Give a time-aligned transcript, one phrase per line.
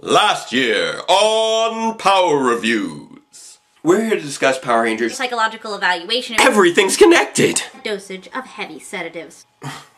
[0.00, 3.58] Last year on Power Reviews.
[3.84, 5.16] We're here to discuss Power Rangers.
[5.16, 7.62] Psychological evaluation Everything's connected.
[7.84, 9.46] dosage of heavy sedatives.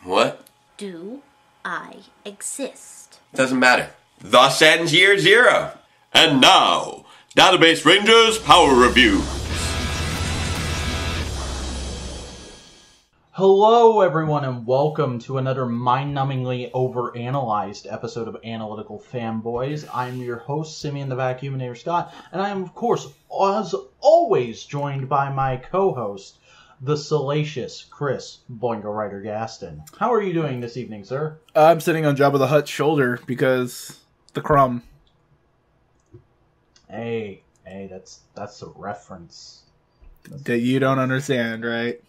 [0.05, 0.47] What?
[0.77, 1.23] Do
[1.65, 3.21] I exist?
[3.35, 3.91] Doesn't matter.
[4.21, 5.79] Thus ends year zero.
[6.13, 9.23] And now, Database Rangers Power Review.
[13.37, 19.87] Hello, everyone, and welcome to another mind-numbingly overanalyzed episode of Analytical Fanboys.
[19.93, 25.11] I'm your host, Simeon the Vacuuminator Scott, and I am, of course, as always, joined
[25.11, 26.39] by my co-host,
[26.81, 29.83] the salacious Chris Boingo Ryder Gaston.
[29.99, 31.37] How are you doing this evening, sir?
[31.55, 34.01] I'm sitting on Jabba the Hutt's shoulder because
[34.33, 34.83] the crumb.
[36.89, 39.65] Hey, hey, that's that's a reference.
[40.25, 42.01] That you don't understand, right?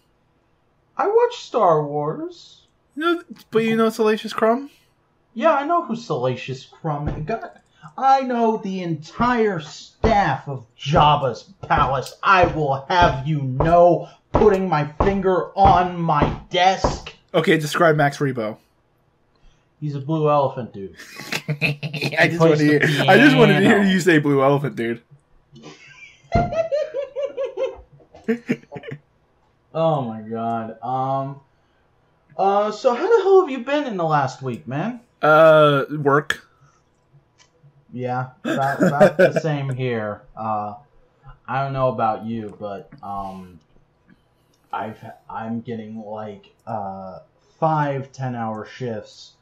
[0.98, 2.66] I watch Star Wars.
[2.96, 4.70] No, but you know Salacious Crumb?
[5.32, 7.24] Yeah, I know who Salacious Crumb.
[7.24, 7.52] God,
[7.96, 12.14] I know the entire staff of Jabba's palace.
[12.24, 17.14] I will have you know, putting my finger on my desk.
[17.32, 18.56] Okay, describe Max Rebo.
[19.80, 20.96] He's a blue elephant dude.
[21.48, 25.02] I just wanted to hear, I just wanted to hear you say blue elephant, dude.
[29.74, 30.82] Oh my god.
[30.82, 31.40] Um.
[32.36, 32.70] Uh.
[32.70, 35.00] So how the hell have you been in the last week, man?
[35.20, 36.44] Uh, work.
[37.92, 40.22] Yeah, about, about the same here.
[40.36, 40.74] Uh,
[41.46, 43.58] I don't know about you, but um,
[44.72, 47.20] I've I'm getting like uh
[47.58, 49.32] five ten hour shifts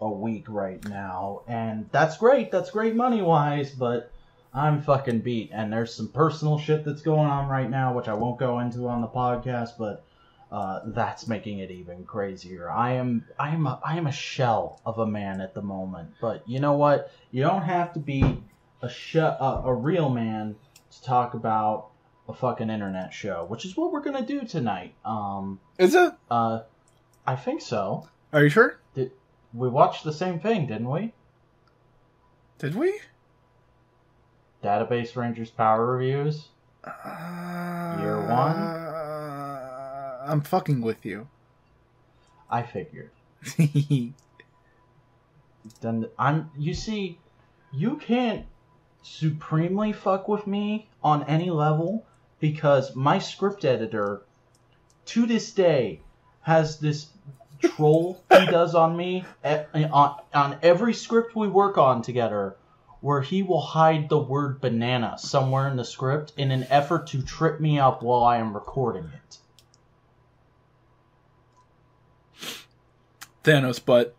[0.00, 2.50] a week right now, and that's great.
[2.50, 4.10] That's great money wise, but
[4.56, 5.50] I'm fucking beat.
[5.52, 8.88] And there's some personal shit that's going on right now, which I won't go into
[8.88, 10.04] on the podcast, but.
[10.48, 12.70] Uh, that's making it even crazier.
[12.70, 16.10] I am, I am, a, I am a shell of a man at the moment.
[16.20, 17.10] But you know what?
[17.32, 18.40] You don't have to be
[18.80, 20.54] a sh- uh, a real man
[20.92, 21.88] to talk about
[22.28, 24.94] a fucking internet show, which is what we're gonna do tonight.
[25.04, 26.12] Um, Is it?
[26.30, 26.60] uh,
[27.26, 28.08] I think so.
[28.32, 28.78] Are you sure?
[28.94, 29.10] Did
[29.52, 31.12] We watched the same thing, didn't we?
[32.58, 33.00] Did we?
[34.66, 36.48] Database Rangers Power Reviews.
[36.84, 38.56] Uh, Year one?
[40.28, 41.28] I'm fucking with you.
[42.50, 43.10] I figured.
[45.80, 46.50] Then I'm.
[46.56, 47.18] You see,
[47.72, 48.46] you can't
[49.02, 52.04] supremely fuck with me on any level
[52.40, 54.22] because my script editor,
[55.06, 56.00] to this day,
[56.42, 57.08] has this
[57.60, 62.56] troll he does on me on on every script we work on together,
[63.00, 67.22] where he will hide the word banana somewhere in the script in an effort to
[67.22, 69.38] trip me up while I am recording it.
[73.44, 74.16] Thanos butt.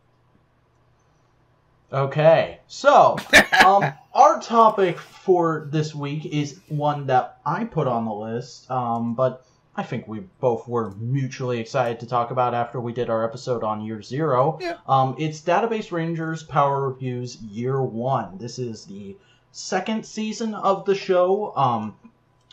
[1.91, 3.17] Okay, so
[3.65, 9.15] um, our topic for this week is one that I put on the list, um,
[9.15, 9.45] but
[9.79, 13.63] I think we both were mutually excited to talk about after we did our episode
[13.63, 14.57] on Year Zero.
[14.59, 14.77] Yeah.
[14.87, 18.39] Um, it's Database Rangers Power Reviews Year One.
[18.39, 19.15] This is the
[19.51, 21.95] second season of the show, um,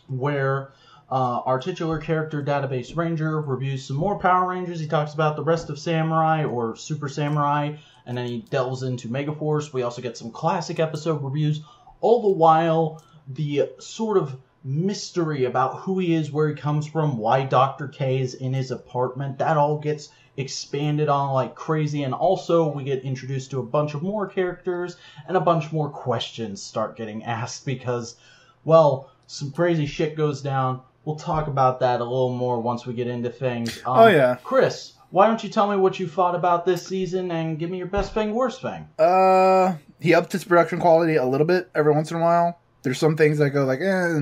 [0.07, 0.73] where
[1.11, 4.79] uh, our titular character, Database Ranger, reviews some more Power Rangers.
[4.79, 9.09] He talks about the rest of Samurai or Super Samurai, and then he delves into
[9.09, 9.73] Megaforce.
[9.73, 11.63] We also get some classic episode reviews.
[12.03, 17.19] All the while, the sort of mystery about who he is, where he comes from,
[17.19, 17.87] why Dr.
[17.87, 22.03] K is in his apartment, that all gets expanded on like crazy.
[22.03, 24.97] And also, we get introduced to a bunch of more characters,
[25.29, 28.17] and a bunch more questions start getting asked because,
[28.65, 30.81] well, some crazy shit goes down.
[31.05, 33.79] We'll talk about that a little more once we get into things.
[33.85, 34.37] Um, Oh, yeah.
[34.43, 37.77] Chris, why don't you tell me what you thought about this season and give me
[37.77, 38.89] your best thing, worst thing?
[38.99, 42.59] Uh, he upped his production quality a little bit every once in a while.
[42.85, 44.21] There's some things that go like, eh,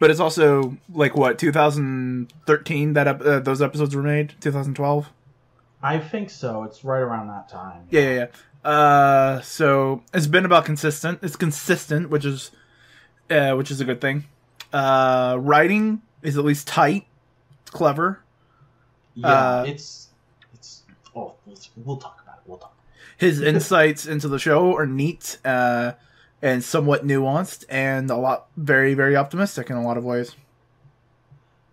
[0.00, 4.34] but it's also like what 2013 that uh, those episodes were made.
[4.40, 5.08] 2012.
[5.82, 6.64] I think so.
[6.64, 7.86] It's right around that time.
[7.90, 8.26] Yeah, yeah,
[8.64, 8.68] yeah.
[8.70, 11.20] Uh, so it's been about consistent.
[11.22, 12.50] It's consistent, which is,
[13.30, 14.24] uh, which is a good thing.
[14.72, 17.06] Uh, writing is at least tight,
[17.66, 18.20] clever.
[19.14, 20.08] Yeah, Uh, it's
[20.54, 20.82] it's.
[21.16, 22.42] Oh, let's, we'll talk about it.
[22.46, 22.76] We'll talk.
[23.16, 25.92] His insights into the show are neat, uh,
[26.42, 30.36] and somewhat nuanced, and a lot very, very optimistic in a lot of ways.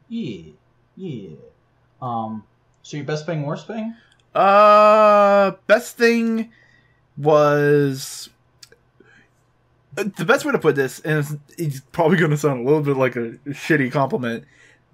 [0.10, 0.52] Yeah,
[0.96, 1.30] yeah.
[2.02, 2.44] Um.
[2.84, 3.96] So your best thing, worst thing?
[4.34, 6.52] Uh, best thing
[7.18, 8.30] was
[9.96, 12.82] the best way to put this, and it's, it's probably going to sound a little
[12.82, 14.46] bit like a shitty compliment,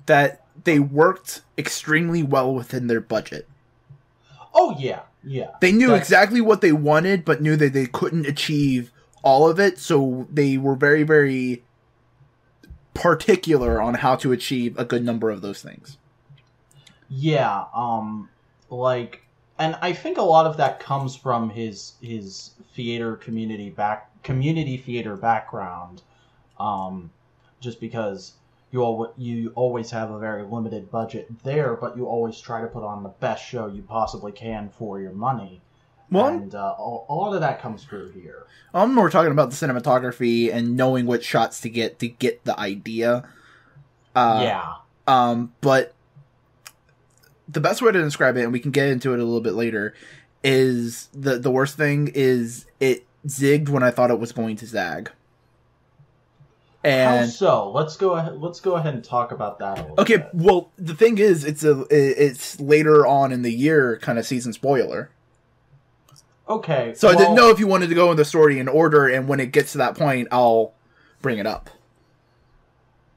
[0.05, 3.47] that they worked extremely well within their budget.
[4.53, 5.51] Oh yeah, yeah.
[5.61, 8.91] They knew That's- exactly what they wanted, but knew that they couldn't achieve
[9.23, 11.63] all of it, so they were very, very
[12.93, 15.97] particular on how to achieve a good number of those things.
[17.09, 18.29] Yeah, um
[18.69, 19.23] like
[19.57, 24.77] and I think a lot of that comes from his his theater community back community
[24.77, 26.03] theater background.
[26.59, 27.11] Um
[27.61, 28.33] just because
[28.71, 32.67] you al- you always have a very limited budget there, but you always try to
[32.67, 35.62] put on the best show you possibly can for your money.
[36.13, 38.45] Well, and uh, a, a lot of that comes through here.
[38.73, 42.59] I'm more talking about the cinematography and knowing what shots to get to get the
[42.59, 43.27] idea.
[44.15, 44.73] Uh, yeah.
[45.07, 45.93] Um, but
[47.47, 49.53] the best way to describe it, and we can get into it a little bit
[49.53, 49.93] later,
[50.43, 54.65] is the the worst thing is it zigged when I thought it was going to
[54.65, 55.09] zag.
[56.83, 57.71] How And so?
[57.71, 58.41] Let's go ahead.
[58.41, 60.29] Let's go ahead and talk about that a little okay, bit.
[60.33, 64.51] well, the thing is, it's a it's later on in the year kind of season
[64.51, 65.09] spoiler.
[66.47, 66.93] Okay.
[66.95, 69.27] So I didn't know if you wanted to go in the story in order, and
[69.27, 70.73] when it gets to that point, I'll
[71.21, 71.69] bring it up.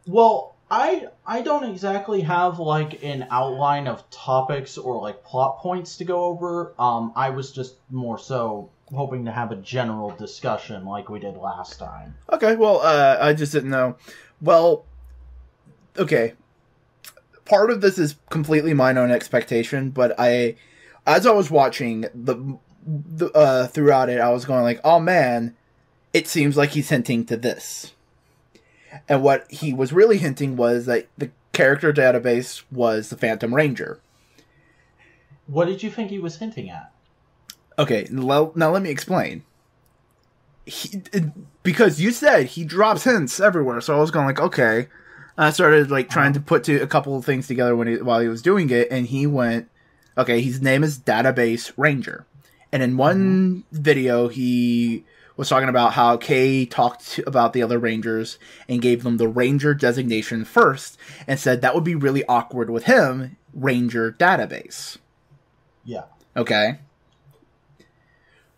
[0.07, 5.97] Well, I I don't exactly have like an outline of topics or like plot points
[5.99, 6.73] to go over.
[6.79, 11.37] Um, I was just more so hoping to have a general discussion like we did
[11.37, 12.15] last time.
[12.33, 13.97] Okay, well, uh, I just didn't know.
[14.41, 14.85] Well,
[15.97, 16.35] okay.
[17.45, 20.57] Part of this is completely my own expectation, but I,
[21.07, 25.57] as I was watching the, the uh, throughout it, I was going like, "Oh man,
[26.13, 27.93] it seems like he's hinting to this."
[29.09, 34.01] And what he was really hinting was that the character database was the Phantom Ranger.
[35.47, 36.93] What did you think he was hinting at?
[37.79, 39.43] Okay, now, now let me explain.
[40.65, 41.03] He,
[41.63, 44.89] because you said he drops hints everywhere, so I was going like, okay.
[45.39, 48.21] I started like trying to put to a couple of things together when he, while
[48.21, 49.69] he was doing it, and he went,
[50.17, 52.27] okay, his name is Database Ranger,
[52.77, 53.83] and in one mm-hmm.
[53.83, 55.03] video he
[55.39, 58.39] was talking about how Kay talked about the other Rangers
[58.69, 62.85] and gave them the Ranger designation first, and said that would be really awkward with
[62.85, 64.99] him, Ranger Database.
[65.87, 66.05] Yeah.
[66.37, 66.81] Okay.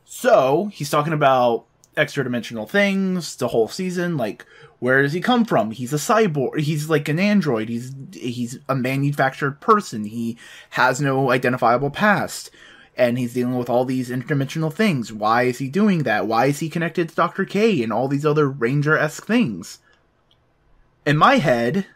[0.04, 1.66] So he's talking about
[1.96, 4.16] extra dimensional things the whole season.
[4.16, 4.44] Like,
[4.80, 5.70] where does he come from?
[5.70, 6.58] He's a cyborg.
[6.58, 7.68] He's like an android.
[7.68, 10.06] He's he's a manufactured person.
[10.06, 10.36] He
[10.70, 12.50] has no identifiable past,
[12.98, 15.12] and he's dealing with all these interdimensional things.
[15.12, 16.26] Why is he doing that?
[16.26, 19.78] Why is he connected to Doctor K and all these other Ranger esque things?
[21.06, 21.86] In my head,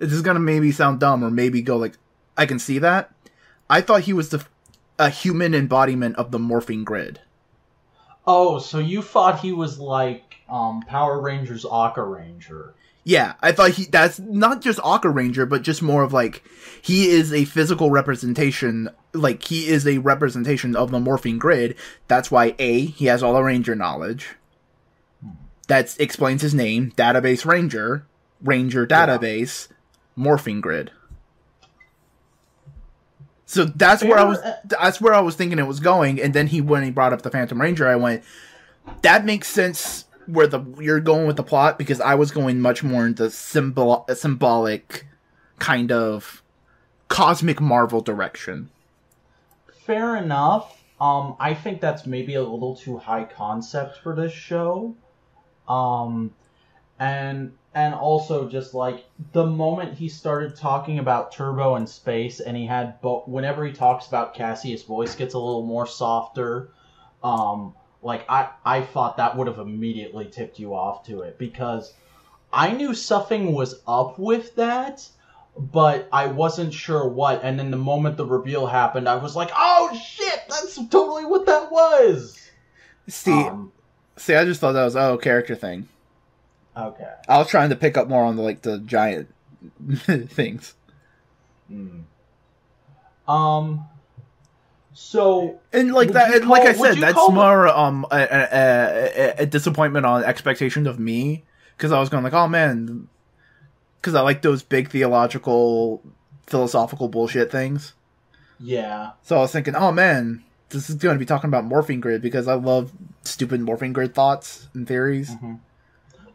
[0.00, 1.98] this is gonna maybe sound dumb or maybe go like,
[2.36, 3.14] I can see that.
[3.68, 4.44] I thought he was the
[4.98, 7.20] a human embodiment of the morphing grid.
[8.26, 12.74] Oh, so you thought he was like um, Power Rangers Aqua Ranger?
[13.06, 16.42] Yeah, I thought he that's not just Aqua Ranger, but just more of like
[16.80, 21.76] he is a physical representation like he is a representation of the morphing grid.
[22.08, 24.30] That's why A, he has all the ranger knowledge.
[25.68, 28.06] That explains his name, Database Ranger,
[28.42, 29.68] Ranger Database,
[30.18, 30.90] Morphing Grid.
[33.46, 36.34] So that's where I was uh, that's where I was thinking it was going, and
[36.34, 38.24] then he when he brought up the Phantom Ranger, I went,
[39.02, 42.82] that makes sense where the you're going with the plot because I was going much
[42.82, 45.06] more into symbol symbolic
[45.58, 46.42] kind of
[47.08, 48.70] cosmic Marvel direction.
[49.86, 50.82] Fair enough.
[51.00, 54.94] Um, I think that's maybe a little too high concept for this show.
[55.68, 56.32] Um,
[56.98, 62.56] and and also just like the moment he started talking about Turbo and space, and
[62.56, 66.70] he had bo- whenever he talks about Cassie, his voice gets a little more softer.
[67.22, 71.92] Um, like I I thought that would have immediately tipped you off to it because
[72.52, 75.08] I knew something was up with that
[75.56, 77.40] but I wasn't sure what.
[77.44, 81.46] And then the moment the reveal happened, I was like, "Oh shit, that's totally what
[81.46, 82.50] that was."
[83.06, 83.70] See, Um,
[84.16, 85.88] see, I just thought that was oh character thing.
[86.76, 87.12] okay.
[87.28, 89.32] I was trying to pick up more on the like the giant
[90.28, 90.74] things.
[91.68, 92.00] Hmm.
[93.28, 93.84] Um.
[94.94, 99.46] So And like that, and like I said, that's more um a, a, a, a
[99.46, 101.42] disappointment on expectation of me
[101.76, 103.08] because I was going like, oh man,
[104.00, 106.00] because I like those big theological,
[106.46, 107.94] philosophical bullshit things.
[108.60, 112.00] yeah, So I was thinking, oh man, this is going to be talking about morphing
[112.00, 115.30] grid because I love stupid morphing grid thoughts and theories.
[115.30, 115.54] Mm-hmm.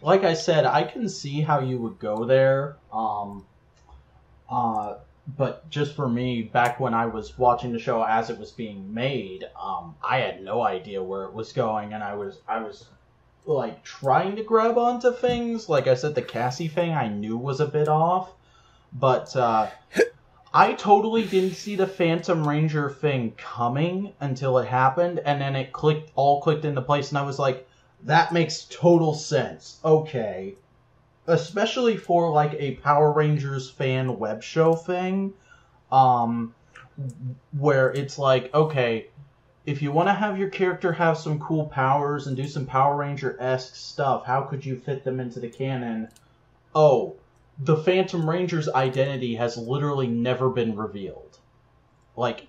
[0.01, 2.75] like I said, I can see how you would go there.
[2.91, 3.45] Um.
[4.49, 4.95] Uh.
[5.37, 8.93] But just for me, back when I was watching the show as it was being
[8.93, 12.87] made, um, I had no idea where it was going, and I was I was
[13.45, 15.69] like trying to grab onto things.
[15.69, 18.31] Like I said, the Cassie thing I knew was a bit off,
[18.93, 19.69] but uh,
[20.53, 25.73] I totally didn't see the Phantom Ranger thing coming until it happened, and then it
[25.73, 27.67] clicked all clicked into place, and I was like,
[28.03, 29.79] that makes total sense.
[29.83, 30.55] Okay.
[31.29, 35.33] Especially for like a Power Rangers fan web show thing,
[35.91, 36.55] um,
[37.57, 39.07] where it's like, okay,
[39.65, 42.95] if you want to have your character have some cool powers and do some Power
[42.97, 46.09] Ranger esque stuff, how could you fit them into the canon?
[46.73, 47.15] Oh,
[47.59, 51.37] the Phantom Ranger's identity has literally never been revealed.
[52.15, 52.47] Like,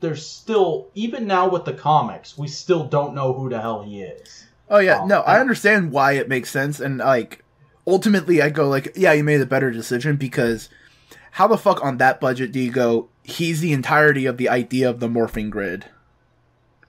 [0.00, 4.02] there's still, even now with the comics, we still don't know who the hell he
[4.02, 4.46] is.
[4.70, 7.41] Oh yeah, Um, no, I understand why it makes sense, and like
[7.86, 10.68] ultimately, I go like, yeah, you made a better decision because
[11.32, 13.08] how the fuck on that budget do you go?
[13.22, 15.86] He's the entirety of the idea of the morphing grid.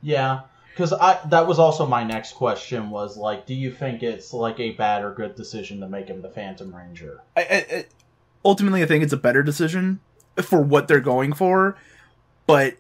[0.02, 4.34] Yeah, because I that was also my next question was like, do you think it's
[4.34, 7.22] like a bad or good decision to make him the Phantom Ranger?
[7.38, 7.86] I, I, I-
[8.44, 10.02] ultimately, I think it's a better decision
[10.42, 11.78] for what they're going for,
[12.48, 12.76] but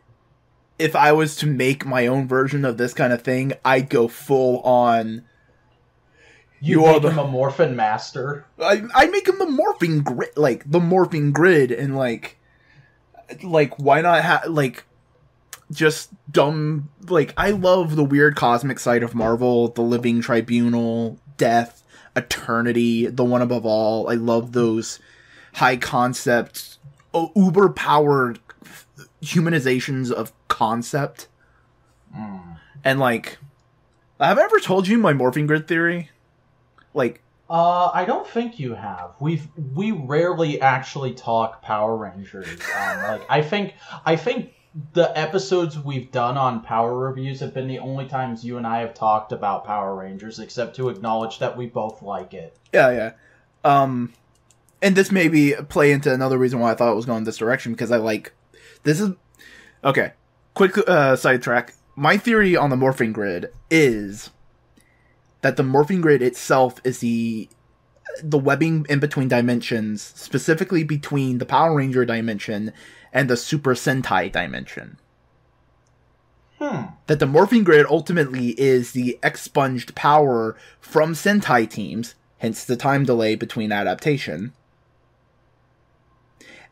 [0.80, 4.08] if I was to make my own version of this kind of thing, I'd go
[4.08, 5.24] full on.
[6.66, 8.46] You, You are the- him a Morphin Master.
[8.58, 12.38] I I make him the morphing grid, like the morphing grid, and like,
[13.44, 14.86] like why not have like,
[15.72, 21.84] just dumb like I love the weird cosmic side of Marvel, the Living Tribunal, Death,
[22.16, 24.10] Eternity, the One Above All.
[24.10, 25.00] I love those
[25.56, 26.78] high concept,
[27.36, 28.40] uber powered
[29.22, 31.28] humanizations of concept,
[32.18, 32.58] Mm.
[32.86, 33.38] and like,
[34.20, 36.10] have I ever told you my morphing grid theory?
[36.94, 39.16] Like, Uh, I don't think you have.
[39.20, 42.48] We've we rarely actually talk Power Rangers.
[42.76, 43.74] Um, like I think
[44.06, 44.54] I think
[44.94, 48.80] the episodes we've done on Power reviews have been the only times you and I
[48.80, 52.58] have talked about Power Rangers, except to acknowledge that we both like it.
[52.74, 53.12] Yeah, yeah.
[53.64, 54.14] Um,
[54.82, 57.38] and this may be play into another reason why I thought it was going this
[57.38, 58.34] direction because I like
[58.84, 59.12] this is
[59.84, 60.14] okay.
[60.54, 61.74] Quick uh, sidetrack.
[61.96, 64.32] My theory on the morphing grid is
[65.44, 67.48] that the morphing grid itself is the
[68.22, 72.74] the webbing in between dimensions, specifically between the Power Ranger dimension
[73.12, 74.98] and the Super Sentai dimension
[76.60, 76.94] Hmm.
[77.08, 83.04] that the morphing grid ultimately is the expunged power from Sentai teams, hence the time
[83.04, 84.54] delay between adaptation.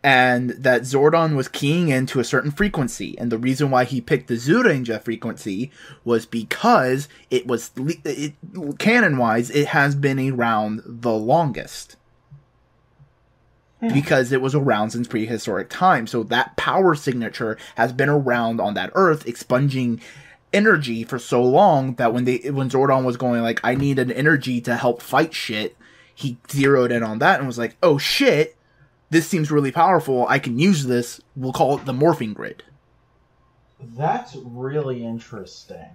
[0.04, 4.30] And that Zordon was keying into a certain frequency, and the reason why he picked
[4.30, 5.72] the Zyuranger frequency
[6.04, 8.34] was because it was it,
[8.80, 11.98] canon-wise it has been around the longest.
[13.80, 13.94] Hmm.
[13.94, 16.08] Because it was around since prehistoric time.
[16.08, 20.02] So that power signature has been around on that Earth, expunging
[20.54, 24.12] energy for so long that when they when Zordon was going like, I need an
[24.12, 25.76] energy to help fight shit,
[26.14, 28.56] he zeroed in on that and was like, Oh shit,
[29.12, 30.26] this seems really powerful.
[30.28, 31.22] I can use this.
[31.36, 32.64] We'll call it the morphing grid.
[33.98, 35.88] That's really interesting.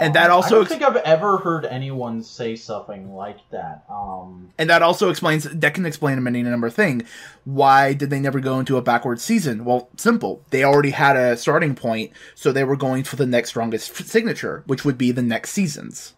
[0.00, 3.38] And that Um, also I don't ex- think I've ever heard anyone say something like
[3.50, 3.82] that.
[3.90, 7.02] Um, And that also explains that can explain a many number of things.
[7.44, 9.64] Why did they never go into a backward season?
[9.64, 10.40] Well, simple.
[10.50, 14.06] They already had a starting point, so they were going for the next strongest f-
[14.06, 16.14] signature, which would be the next seasons,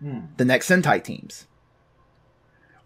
[0.00, 0.20] hmm.
[0.38, 1.44] the next Sentai teams.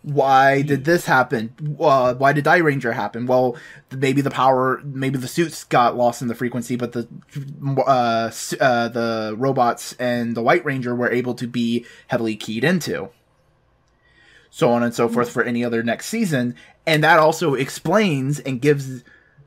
[0.02, 1.76] Why did this happen?
[1.78, 3.26] Uh, why did Dairanger happen?
[3.26, 3.56] Well,
[3.90, 7.08] maybe the power, maybe the suits got lost in the frequency, but the
[7.86, 8.30] uh,
[8.60, 13.10] uh, the robots and the White Ranger were able to be heavily keyed into
[14.54, 16.54] so on and so forth for any other next season.
[16.86, 19.02] And that also explains and gives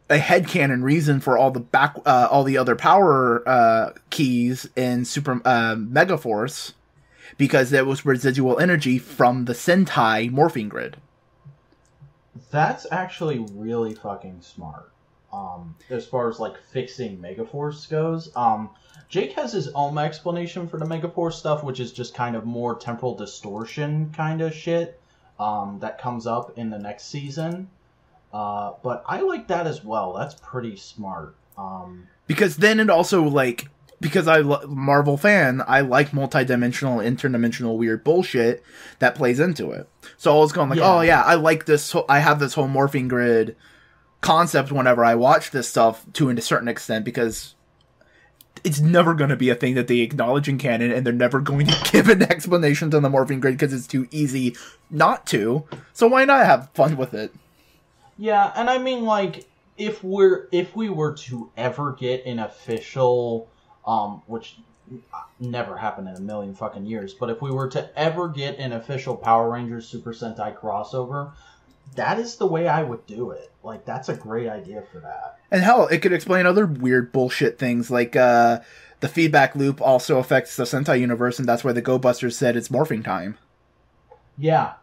[0.09, 5.05] a headcanon reason for all the back, uh, all the other power uh, keys in
[5.05, 6.73] Super uh, Megaforce,
[7.37, 10.97] because there was residual energy from the Sentai morphing grid.
[12.51, 14.91] That's actually really fucking smart.
[15.33, 18.69] Um, as far as like fixing Megaforce goes, um,
[19.09, 22.75] Jake has his own explanation for the Megaforce stuff, which is just kind of more
[22.75, 24.99] temporal distortion kind of shit
[25.39, 27.69] um, that comes up in the next season.
[28.33, 30.13] Uh, but I like that as well.
[30.13, 31.35] That's pretty smart.
[31.57, 33.69] Um, Because then it also like
[34.01, 38.63] because I lo- Marvel fan, I like multi-dimensional, interdimensional weird bullshit
[38.99, 39.87] that plays into it.
[40.17, 40.93] So I was going like, oh, Yeah.
[40.97, 41.91] oh yeah, I like this.
[41.91, 43.55] Whole, I have this whole morphing grid
[44.21, 47.55] concept whenever I watch this stuff to a certain extent because
[48.63, 51.39] it's never going to be a thing that they acknowledge in canon, and they're never
[51.39, 54.55] going to give an explanation to the morphing grid because it's too easy
[54.89, 55.65] not to.
[55.93, 57.31] So why not have fun with it?
[58.17, 59.45] Yeah, and I mean like
[59.77, 63.49] if we're if we were to ever get an official
[63.85, 64.57] um which
[65.39, 68.73] never happened in a million fucking years, but if we were to ever get an
[68.73, 71.33] official Power Rangers Super Sentai crossover,
[71.95, 73.51] that is the way I would do it.
[73.63, 75.39] Like that's a great idea for that.
[75.51, 78.59] And hell, it could explain other weird bullshit things like uh,
[78.99, 82.55] the feedback loop also affects the Sentai universe, and that's why the Go Busters said
[82.55, 83.37] it's morphing time.
[84.37, 84.73] Yeah.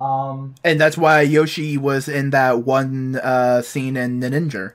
[0.00, 0.54] Um.
[0.64, 4.72] And that's why Yoshi was in that one uh, scene in the Ninja.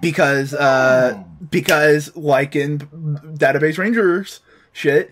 [0.00, 2.78] Because, uh, because like in
[3.38, 4.40] Database Rangers
[4.72, 5.10] shit,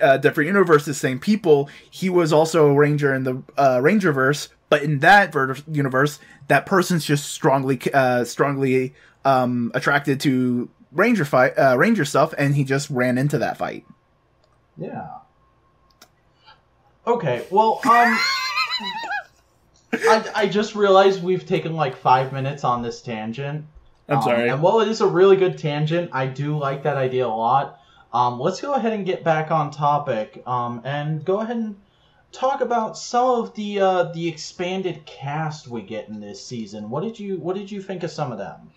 [0.00, 4.82] uh, different universes, same people, he was also a ranger in the uh, Rangerverse, but
[4.82, 6.18] in that ver- universe,
[6.48, 8.94] that person's just strongly, uh, strongly
[9.24, 13.84] um, attracted to Ranger fight, uh, Ranger stuff, and he just ran into that fight.
[14.76, 15.08] Yeah.
[17.06, 17.44] Okay.
[17.50, 18.18] Well, um.
[19.92, 23.64] I, I just realized we've taken like five minutes on this tangent.
[24.08, 24.48] I'm Um, sorry.
[24.48, 27.80] And while it is a really good tangent, I do like that idea a lot.
[28.12, 31.76] Um, let's go ahead and get back on topic um, and go ahead and
[32.32, 36.90] talk about some of the uh, the expanded cast we get in this season.
[36.90, 38.70] What did you What did you think of some of them?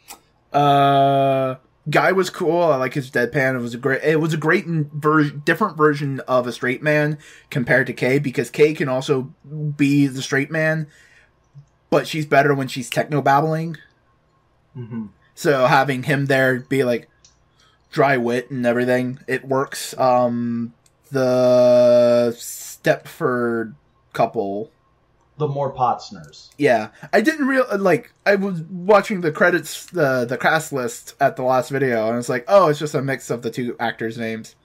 [0.54, 1.56] Uh,
[1.90, 2.64] guy was cool.
[2.64, 3.56] I like his deadpan.
[3.56, 4.04] It was a great.
[4.04, 7.18] It was a great version, different version of a straight man
[7.52, 9.34] compared to Kay because Kay can also
[9.76, 10.88] be the straight man,
[11.90, 13.78] but she's better when she's techno babbling.
[14.76, 15.08] Mm-hmm.
[15.38, 17.08] So having him there be like
[17.92, 19.96] dry wit and everything, it works.
[20.00, 20.74] Um,
[21.12, 23.76] the Stepford
[24.14, 24.72] couple
[25.38, 26.50] The more Potsners.
[26.58, 28.12] yeah, I didn't real like.
[28.26, 32.30] I was watching the credits, the the cast list at the last video, and it's
[32.30, 34.56] like, oh, it's just a mix of the two actors' names.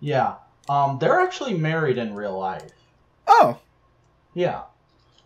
[0.00, 0.36] Yeah.
[0.66, 2.72] Um, they're actually married in real life.
[3.26, 3.58] Oh,
[4.32, 4.62] Yeah.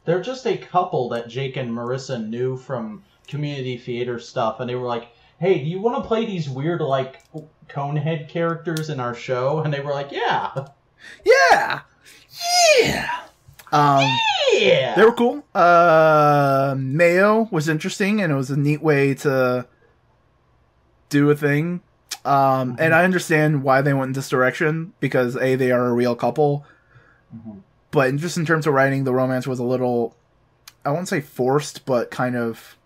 [0.04, 4.74] They're just a couple that Jake and Marissa knew from community theater stuff, and they
[4.74, 5.08] were like,
[5.38, 7.22] hey, do you want to play these weird, like,
[7.68, 9.60] Conehead characters in our show?
[9.60, 10.50] And they were like, yeah.
[11.24, 11.80] yeah,
[12.82, 13.20] yeah.
[13.70, 14.10] Um,
[14.54, 14.94] Yeah.
[14.96, 15.44] they were cool.
[15.54, 19.66] Uh, Mayo was interesting, and it was a neat way to
[21.10, 21.82] do a thing.
[22.24, 25.92] Um, and I understand why they went in this direction because a they are a
[25.92, 26.66] real couple,
[27.34, 27.58] Mhm.
[27.90, 30.16] but just in terms of writing, the romance was a little,
[30.84, 32.76] I won't say forced, but kind of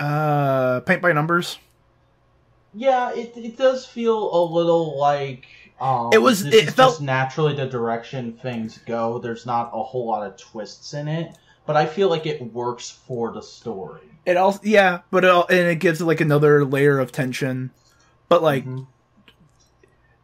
[0.00, 1.58] uh paint by numbers.
[2.72, 5.46] Yeah, it, it does feel a little like
[5.80, 9.18] um, It was- it felt- just naturally the direction things go.
[9.18, 11.36] There's not a whole lot of twists in it,
[11.66, 14.02] but I feel like it works for the story.
[14.26, 17.70] It also yeah, but it all, and it gives it like another layer of tension.
[18.28, 18.86] But like Mhm.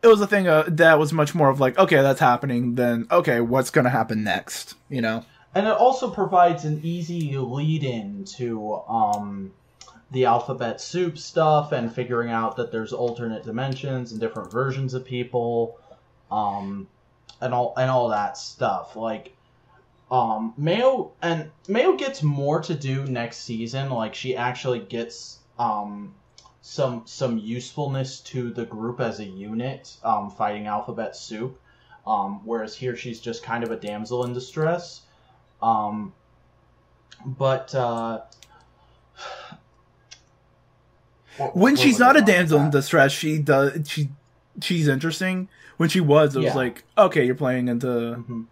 [0.03, 2.75] it was a thing uh, that was much more of like okay, that's happening.
[2.77, 4.75] Then okay, what's gonna happen next?
[4.89, 5.25] You know?
[5.55, 9.53] And it also provides an easy lead in to um,
[10.11, 15.05] the alphabet soup stuff and figuring out that there's alternate dimensions and different versions of
[15.05, 15.79] people,
[16.31, 16.87] um,
[17.41, 18.97] and all and all that stuff.
[18.97, 19.37] Like
[20.11, 23.91] um, Mayo and Mayo gets more to do next season.
[23.91, 26.15] Like she actually gets um,
[26.61, 31.61] some some usefulness to the group as a unit, um, fighting alphabet soup.
[32.07, 35.03] Um, whereas here she's just kind of a damsel in distress.
[35.61, 36.13] Um,
[37.25, 38.21] but uh,
[41.39, 44.11] what- When where she's not a damsel in distress, she does she
[44.61, 45.49] she's interesting.
[45.77, 46.55] When she was, it was Yeah.
[46.55, 48.47] like okay, you're playing into Mhm.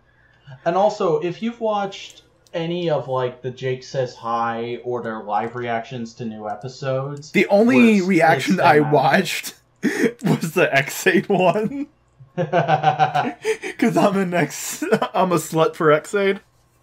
[0.66, 5.56] And also, if you've watched any of like the Jake says hi or their live
[5.56, 11.86] reactions to new episodes, the only reaction I watched was the Ex-Aid one
[12.36, 14.82] because I'm an X
[15.14, 16.40] I'm a slut for Ex-Aid.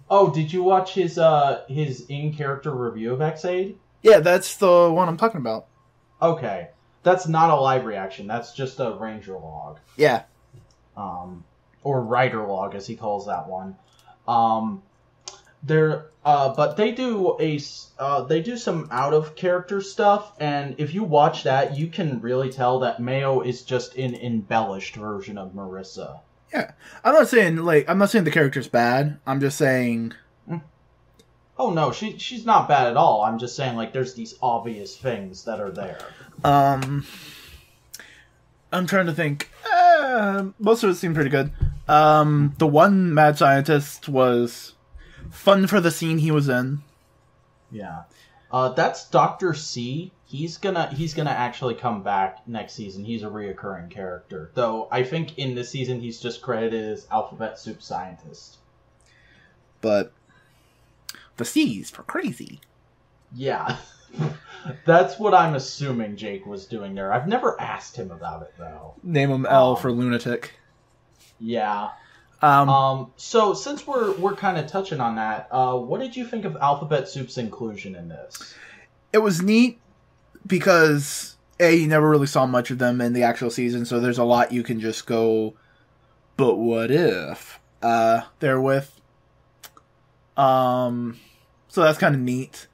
[0.09, 3.77] oh, did you watch his uh his in character review of Ex-Aid?
[4.01, 5.67] Yeah, that's the one I'm talking about.
[6.21, 6.69] Okay,
[7.03, 8.27] that's not a live reaction.
[8.27, 9.79] That's just a ranger log.
[9.97, 10.23] Yeah,
[10.95, 11.43] um,
[11.83, 13.75] or writer log as he calls that one.
[14.27, 14.83] Um,
[15.63, 17.59] they're uh, but they do a
[17.97, 22.21] uh, they do some out of character stuff, and if you watch that, you can
[22.21, 26.19] really tell that Mayo is just an embellished version of Marissa.
[26.53, 26.71] Yeah,
[27.03, 29.19] I'm not saying like I'm not saying the character's bad.
[29.25, 30.13] I'm just saying
[31.57, 33.21] Oh no, she she's not bad at all.
[33.23, 35.99] I'm just saying like there's these obvious things that are there.
[36.43, 37.05] um
[38.73, 39.49] I'm trying to think.
[39.71, 41.51] Uh, most of it seemed pretty good.
[41.87, 44.75] Um, the one mad scientist was
[45.29, 46.81] fun for the scene he was in.
[47.69, 48.03] Yeah.
[48.51, 50.11] Uh, that's Doctor C.
[50.25, 53.03] He's gonna he's gonna actually come back next season.
[53.03, 54.87] He's a reoccurring character, though.
[54.91, 58.57] I think in this season he's just credited as Alphabet Soup Scientist.
[59.81, 60.13] But
[61.37, 62.59] the C's for crazy.
[63.33, 63.77] Yeah,
[64.85, 67.13] that's what I'm assuming Jake was doing there.
[67.13, 68.93] I've never asked him about it though.
[69.03, 69.75] Name him L Oh.
[69.75, 70.53] for lunatic.
[71.39, 71.89] Yeah.
[72.43, 76.25] Um, Um, so since we're we're kind of touching on that, uh, what did you
[76.25, 78.55] think of Alphabet Soup's inclusion in this?
[79.13, 79.77] it was neat
[80.47, 84.17] because a you never really saw much of them in the actual season, so there's
[84.17, 85.53] a lot you can just go.
[86.37, 88.99] But what if uh, they're with?
[90.37, 91.17] Um,
[91.67, 92.67] so that's kind of neat.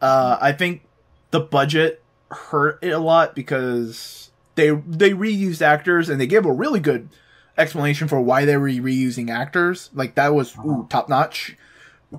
[0.00, 0.82] Uh, I think
[1.30, 6.52] the budget hurt it a lot because they they reused actors and they gave a
[6.52, 7.08] really good
[7.56, 9.90] explanation for why they were reusing actors.
[9.94, 11.56] Like that was ooh, top notch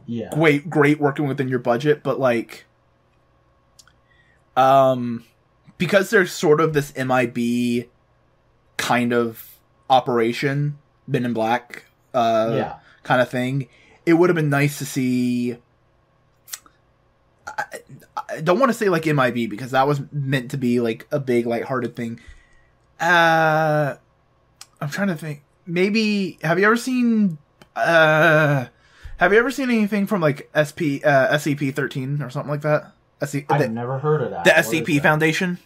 [0.06, 0.30] Yeah.
[0.34, 2.66] great great working within your budget but like
[4.56, 5.24] um
[5.78, 7.88] because there's sort of this mib
[8.78, 9.58] kind of
[9.90, 12.76] operation men in black uh yeah.
[13.04, 13.68] kind of thing
[14.10, 15.58] it would have been nice to see
[17.48, 17.64] I,
[18.30, 21.20] I don't want to say like mib because that was meant to be like a
[21.20, 22.20] big lighthearted thing
[23.00, 23.96] uh
[24.82, 27.38] i'm trying to think maybe have you ever seen
[27.76, 28.66] uh
[29.20, 32.94] have you ever seen anything from like SP uh, SCP thirteen or something like that?
[33.22, 34.46] SC- I've the, never heard of that.
[34.46, 35.02] the What SCP?
[35.02, 35.60] Foundation.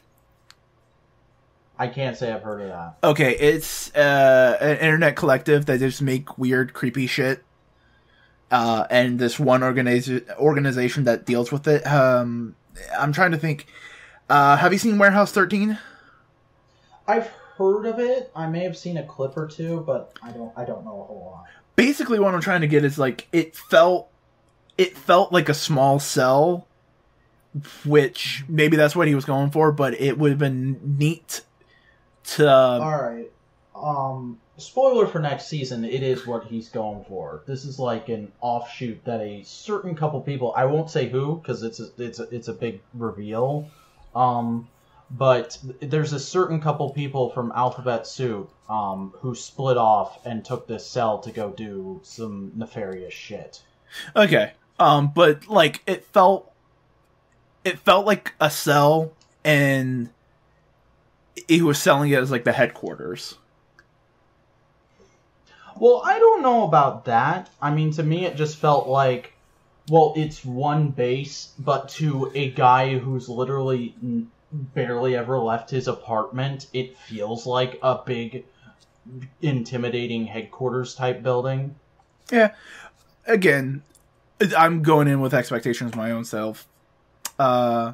[1.78, 2.98] I can't say I've heard of that.
[3.04, 7.44] Okay, it's uh, an internet collective that just make weird, creepy shit.
[8.54, 11.86] Uh, and this one organiz- organization that deals with it.
[11.88, 12.56] Um,
[12.98, 13.66] I'm trying to think.
[14.30, 15.80] Uh, have you seen Warehouse Thirteen?
[17.08, 18.32] I've heard of it.
[18.36, 20.52] I may have seen a clip or two, but I don't.
[20.56, 21.46] I don't know a whole lot.
[21.76, 24.10] basically what I'm trying to get is like it felt
[24.78, 26.68] it felt like a small cell
[27.86, 31.42] which maybe that's what he was going for but it would have been neat
[32.24, 33.32] to All right.
[33.76, 35.84] Um, spoiler for next season.
[35.84, 37.44] It is what he's going for.
[37.46, 40.54] This is like an offshoot that a certain couple people.
[40.56, 43.70] I won't say who because it's a, it's a, it's a big reveal.
[44.16, 44.68] Um,
[45.12, 50.68] but there's a certain couple people from Alphabet Soup um, who split off and took
[50.68, 53.62] this cell to go do some nefarious shit.
[54.16, 56.52] okay um but like it felt
[57.64, 59.14] it felt like a cell
[59.44, 60.10] and
[61.48, 63.38] he was selling it as like the headquarters
[65.80, 67.50] Well, I don't know about that.
[67.62, 69.34] I mean, to me, it just felt like,
[69.90, 73.96] well, it's one base, but to a guy who's literally
[74.52, 78.46] barely ever left his apartment, it feels like a big,
[79.42, 81.76] intimidating headquarters type building.
[82.32, 82.54] Yeah.
[83.26, 83.84] Again,
[84.58, 86.68] I'm going in with expectations my own self.
[87.40, 87.94] Uh,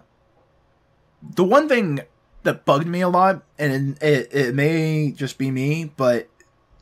[1.36, 2.02] the one thing
[2.44, 6.28] that bugged me a lot, and it, it may just be me, but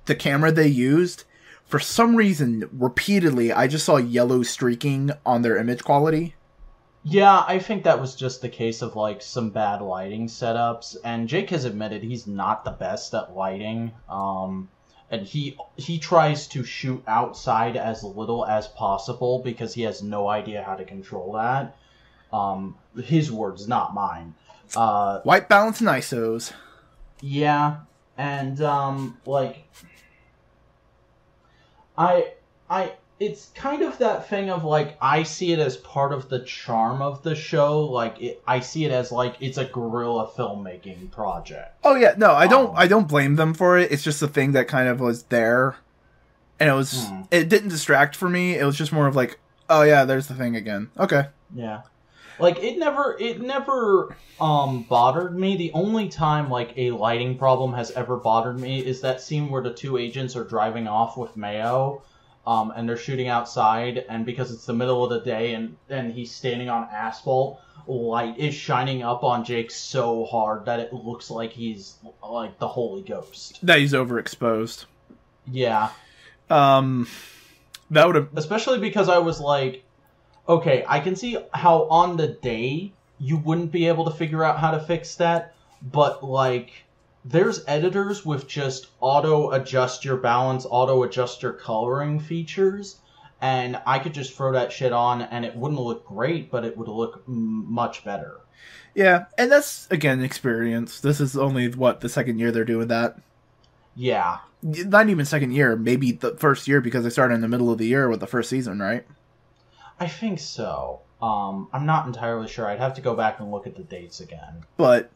[0.07, 1.23] the camera they used,
[1.65, 6.35] for some reason, repeatedly, I just saw yellow streaking on their image quality.
[7.03, 11.27] Yeah, I think that was just the case of like some bad lighting setups, and
[11.29, 13.91] Jake has admitted he's not the best at lighting.
[14.09, 14.69] Um,
[15.09, 20.27] and he he tries to shoot outside as little as possible because he has no
[20.27, 21.77] idea how to control that.
[22.33, 24.35] Um, his words, not mine.
[24.75, 26.51] Uh, White balance and ISOs.
[27.21, 27.77] yeah,
[28.17, 29.65] and um, like,
[31.97, 32.33] I,
[32.69, 36.39] I, it's kind of that thing of like I see it as part of the
[36.39, 37.81] charm of the show.
[37.85, 41.77] Like, it, I see it as like it's a guerrilla filmmaking project.
[41.83, 42.69] Oh yeah, no, I don't.
[42.69, 43.91] Um, I don't blame them for it.
[43.91, 45.77] It's just a thing that kind of was there,
[46.59, 47.07] and it was.
[47.07, 47.21] Hmm.
[47.31, 48.55] It didn't distract for me.
[48.55, 50.91] It was just more of like, oh yeah, there's the thing again.
[50.99, 51.27] Okay.
[51.55, 51.81] Yeah.
[52.39, 55.57] Like it never it never um bothered me.
[55.57, 59.63] The only time like a lighting problem has ever bothered me is that scene where
[59.63, 62.01] the two agents are driving off with Mayo.
[62.45, 66.13] Um, and they're shooting outside, and because it's the middle of the day, and, and
[66.13, 71.29] he's standing on asphalt, light is shining up on Jake so hard that it looks
[71.29, 73.59] like he's like the Holy Ghost.
[73.63, 74.85] That he's overexposed.
[75.51, 75.89] Yeah,
[76.49, 77.09] Um,
[77.91, 78.29] that would have.
[78.37, 79.83] especially because I was like,
[80.47, 84.59] okay, I can see how on the day you wouldn't be able to figure out
[84.59, 86.71] how to fix that, but like
[87.25, 92.97] there's editors with just auto adjust your balance, auto adjust your coloring features,
[93.41, 96.77] and I could just throw that shit on and it wouldn't look great, but it
[96.77, 98.37] would look m- much better.
[98.95, 100.99] Yeah, and that's again experience.
[100.99, 103.19] This is only what the second year they're doing that.
[103.95, 104.39] Yeah.
[104.63, 107.77] Not even second year, maybe the first year because they started in the middle of
[107.77, 109.05] the year with the first season, right?
[109.99, 111.01] I think so.
[111.21, 112.67] Um, I'm not entirely sure.
[112.67, 114.63] I'd have to go back and look at the dates again.
[114.77, 115.09] But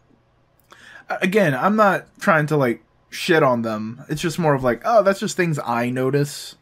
[1.22, 4.04] again, I'm not trying to like shit on them.
[4.10, 6.56] It's just more of like, oh, that's just things I notice.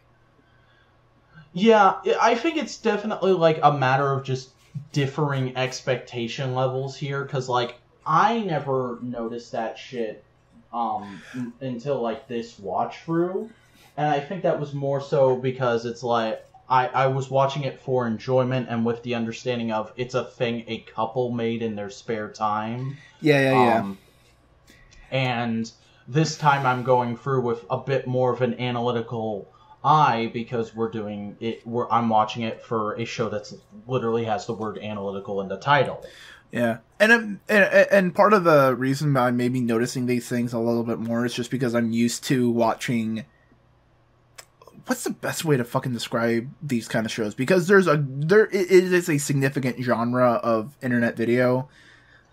[1.54, 4.50] Yeah, I think it's definitely like a matter of just
[4.92, 10.24] differing expectation levels here cuz like I never noticed that shit
[10.72, 11.22] um
[11.60, 13.50] until like this watch through
[13.98, 17.80] and I think that was more so because it's like I, I was watching it
[17.80, 21.90] for enjoyment and with the understanding of it's a thing a couple made in their
[21.90, 22.98] spare time.
[23.22, 23.80] Yeah, yeah, yeah.
[23.80, 23.98] Um,
[25.12, 25.72] and
[26.08, 29.52] this time I'm going through with a bit more of an analytical
[29.84, 31.66] eye because we're doing it.
[31.66, 33.56] We're, I'm watching it for a show that's
[33.88, 36.06] literally has the word analytical in the title.
[36.52, 40.60] Yeah, and, um, and and part of the reason I'm maybe noticing these things a
[40.60, 43.26] little bit more is just because I'm used to watching.
[44.86, 47.34] What's the best way to fucking describe these kind of shows?
[47.36, 51.70] Because there's a there it is a significant genre of internet video.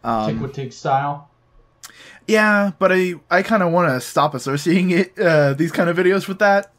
[0.03, 1.29] Tick Um, with Tig style.
[2.27, 5.97] yeah, but I I kind of want to stop associating it uh, these kind of
[5.97, 6.73] videos with that.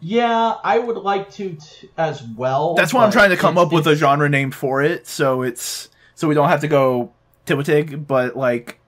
[0.00, 2.74] Yeah, I would like to t- as well.
[2.76, 5.88] That's why I'm trying to come up with a genre name for it, so it's
[6.14, 7.12] so we don't have to go
[7.46, 8.78] Tiwitig, but like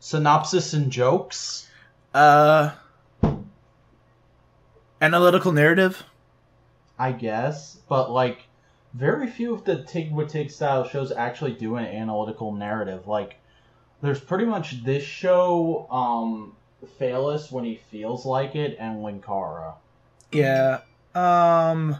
[0.00, 1.68] synopsis and jokes.
[2.14, 2.70] uh
[5.00, 6.04] analytical narrative.
[6.98, 8.46] I guess, but like
[8.94, 13.06] very few of the Tig with Tig style shows actually do an analytical narrative.
[13.06, 13.36] Like
[14.00, 16.54] there's pretty much this show, um,
[16.98, 19.74] Phelous when he feels like it, and Linkara.
[20.32, 20.80] Yeah.
[21.14, 21.98] Um.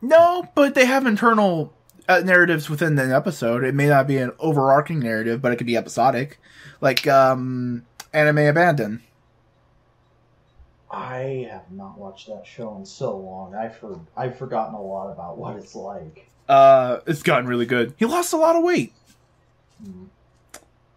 [0.00, 1.72] No, but they have internal
[2.08, 3.64] uh, narratives within an episode.
[3.64, 6.40] It may not be an overarching narrative, but it could be episodic,
[6.80, 9.02] like um, Anime Abandon.
[10.92, 13.54] I have not watched that show in so long.
[13.54, 16.28] I for I've forgotten a lot about what it's like.
[16.48, 17.94] Uh, it's gotten really good.
[17.96, 18.92] He lost a lot of weight.
[19.82, 20.04] Hmm.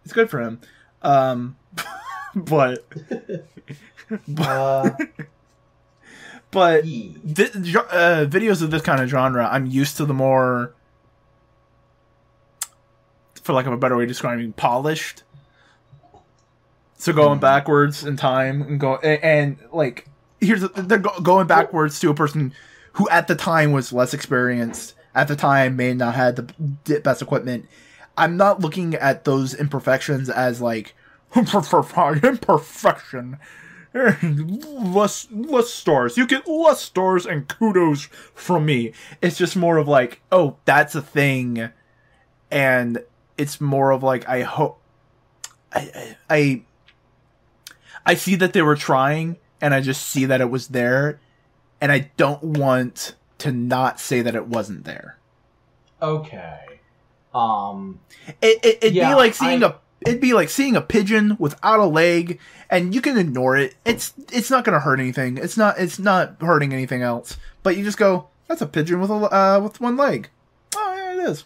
[0.04, 0.60] It's good for him.
[1.02, 1.56] Um,
[2.34, 2.84] but
[4.38, 4.90] Uh,
[6.50, 10.74] but th- uh, videos of this kind of genre, I'm used to the more,
[13.42, 15.22] for lack of a better way of describing, polished.
[16.96, 20.08] So going backwards in time and go and, like
[20.40, 22.52] here's they're going backwards to a person
[22.92, 24.94] who at the time was less experienced.
[25.14, 27.66] At the time, may not had the best equipment.
[28.18, 30.94] I'm not looking at those imperfections as like
[31.34, 33.38] imperfection.
[34.22, 36.18] less less stars.
[36.18, 38.04] You get less stars and kudos
[38.34, 38.92] from me.
[39.22, 41.70] It's just more of like, oh, that's a thing,
[42.50, 43.02] and
[43.38, 44.80] it's more of like I hope
[45.72, 46.62] I I
[48.14, 51.20] see that they were trying, and I just see that it was there,
[51.80, 55.18] and I don't want to not say that it wasn't there.
[56.00, 56.58] Okay.
[57.34, 58.00] Um.
[58.40, 59.74] It, it it'd Yeah, be like seeing I- a
[60.06, 62.38] it'd be like seeing a pigeon without a leg,
[62.70, 63.74] and you can ignore it.
[63.84, 65.36] It's it's not gonna hurt anything.
[65.38, 67.36] It's not it's not hurting anything else.
[67.62, 70.30] But you just go, that's a pigeon with a uh, with one leg.
[70.76, 71.44] Oh yeah, it is.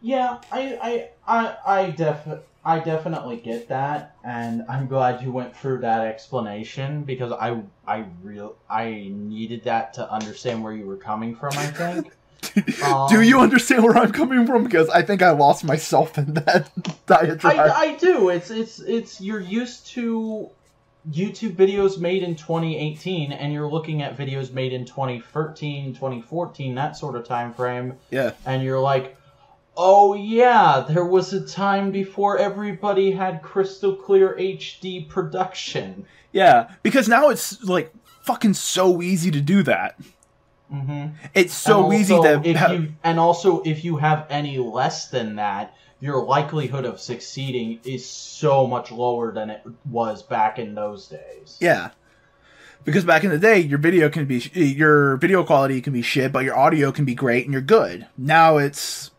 [0.00, 2.28] Yeah, I, I, I, I def,
[2.66, 8.06] I definitely get that, and I'm glad you went through that explanation because I, I
[8.22, 11.52] real, I needed that to understand where you were coming from.
[11.52, 12.12] I think.
[12.82, 14.64] Um, Do you understand where I'm coming from?
[14.64, 16.70] Because I think I lost myself in that
[17.06, 17.58] diatribe.
[17.58, 18.30] I, I do.
[18.30, 19.20] It's, it's, it's.
[19.20, 20.50] You're used to
[21.10, 26.96] YouTube videos made in 2018, and you're looking at videos made in 2013, 2014, that
[26.96, 27.94] sort of time frame.
[28.10, 28.32] yeah.
[28.46, 29.16] and you're like,
[29.76, 36.06] oh yeah, there was a time before everybody had crystal clear HD production.
[36.32, 39.98] Yeah, because now it's like fucking so easy to do that.
[40.72, 41.14] Mm-hmm.
[41.34, 45.08] It's so and easy to if ha- you and also if you have any less
[45.08, 50.74] than that, your likelihood of succeeding is so much lower than it was back in
[50.74, 51.56] those days.
[51.60, 51.90] Yeah.
[52.84, 56.32] Because back in the day, your video can be your video quality can be shit,
[56.32, 58.06] but your audio can be great and you're good.
[58.18, 59.10] Now it's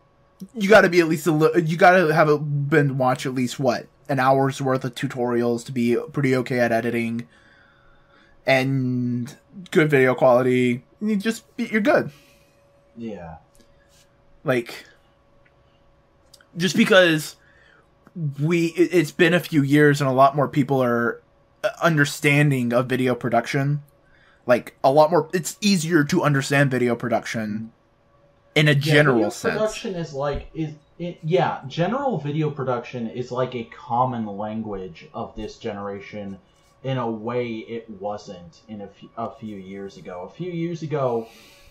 [0.54, 3.24] you got to be at least a li- you got to have a, been watch
[3.26, 7.26] at least what an hour's worth of tutorials to be pretty okay at editing
[8.46, 9.36] and
[9.70, 10.84] good video quality.
[11.00, 12.10] You just you're good.
[12.96, 13.36] Yeah.
[14.44, 14.86] like
[16.56, 17.36] just because
[18.40, 21.20] we it- it's been a few years and a lot more people are
[21.62, 23.82] uh, understanding of video production
[24.46, 27.72] like a lot more it's easier to understand video production
[28.56, 33.10] in a Yeah, general video sense Production is like is it, yeah, general video production
[33.10, 36.38] is like a common language of this generation.
[36.82, 40.22] In a way, it wasn't in a few, a few years ago.
[40.22, 41.28] A few years ago,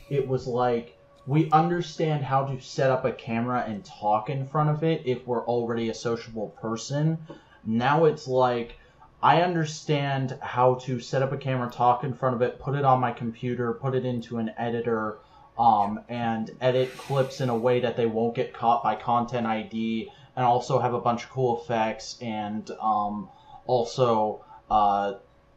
[0.10, 0.95] it was like
[1.26, 5.26] we understand how to set up a camera and talk in front of it if
[5.26, 7.17] we're already a sociable person.
[7.65, 8.78] Now it's like
[9.24, 12.86] I understand how to set up a camera, talk in front of it, put it
[12.86, 15.17] on my computer, put it into an editor,
[15.58, 20.10] um, and edit clips in a way that they won't get caught by Content ID,
[20.36, 23.30] and also have a bunch of cool effects, and um,
[23.65, 25.13] also uh,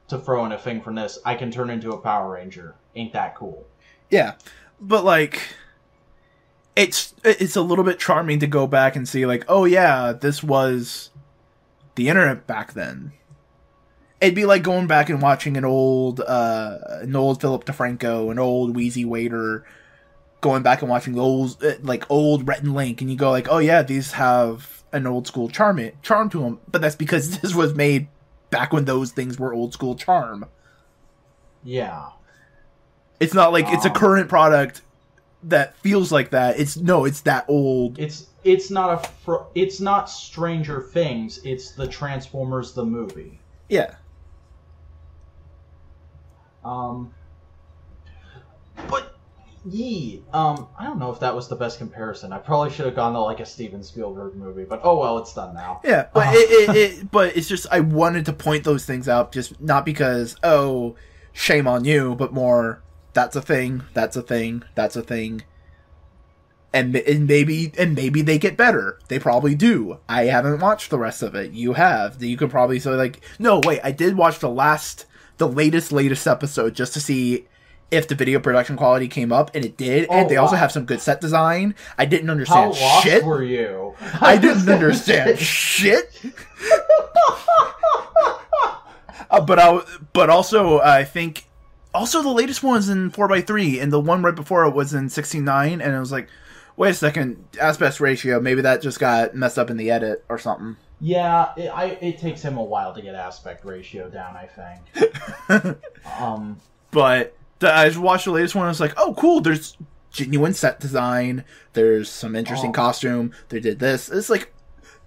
[0.09, 2.75] to throw in a thing from this, I can turn into a Power Ranger.
[2.95, 3.67] Ain't that cool?
[4.11, 4.35] Yeah,
[4.81, 5.43] but like,
[6.77, 10.43] it's it's a little bit charming to go back and see like, oh yeah, this
[10.43, 11.11] was
[11.97, 13.13] the internet back then.
[14.21, 18.39] It'd be like going back and watching an old uh an old Philip DeFranco, an
[18.39, 19.65] old Wheezy Waiter,
[20.41, 23.49] going back and watching old uh, like old Rhett and Link, and you go like,
[23.51, 27.39] oh yeah, these have an old school charm it charm to them, but that's because
[27.41, 28.09] this was made
[28.51, 30.47] back when those things were old school charm.
[31.65, 32.11] Yeah.
[33.21, 34.83] It's not like it's a Um, current product
[35.45, 36.59] that feels like that.
[36.59, 37.99] It's no, it's that old.
[37.99, 41.41] It's it's not a fr- it's not Stranger Things.
[41.45, 43.41] It's the Transformers the movie.
[43.69, 43.95] Yeah.
[46.65, 47.13] Um,
[49.71, 52.33] yee, um, I don't know if that was the best comparison.
[52.33, 55.33] I probably should have gone to like a Steven Spielberg movie, but oh well, it's
[55.35, 55.81] done now.
[55.85, 56.33] Yeah, but Uh-huh.
[56.37, 59.85] it, it, it but it's just I wanted to point those things out just not
[59.85, 60.97] because oh
[61.33, 65.43] shame on you, but more that's a thing, that's a thing, that's a thing.
[66.71, 68.99] And, and maybe and maybe they get better.
[69.09, 70.01] They probably do.
[70.09, 71.53] I haven't watched the rest of it.
[71.53, 72.23] You have.
[72.23, 73.81] You can probably say like, no, wait.
[73.83, 75.07] I did watch the last,
[75.39, 77.49] the latest, latest episode just to see
[77.91, 80.09] if the video production quality came up, and it did.
[80.11, 81.75] and Oh, they also have some good set design.
[81.97, 83.25] I didn't understand How lost shit.
[83.25, 83.95] were you?
[84.21, 86.21] I didn't understand shit.
[89.31, 89.81] uh, but I,
[90.13, 91.45] but also I think
[91.95, 94.95] also the latest one's in four x three, and the one right before it was
[94.95, 96.29] in sixteen nine, and it was like,
[96.77, 98.41] wait a second, aspect ratio.
[98.41, 100.77] Maybe that just got messed up in the edit or something.
[101.01, 104.37] Yeah, it, I, it takes him a while to get aspect ratio down.
[104.37, 105.79] I think.
[106.21, 108.67] um, But I just watched the latest one.
[108.67, 109.41] I was like, oh, cool.
[109.41, 109.77] There's
[110.11, 111.45] genuine set design.
[111.73, 112.75] There's some interesting Oh.
[112.75, 113.33] costume.
[113.49, 114.09] They did this.
[114.09, 114.53] It's like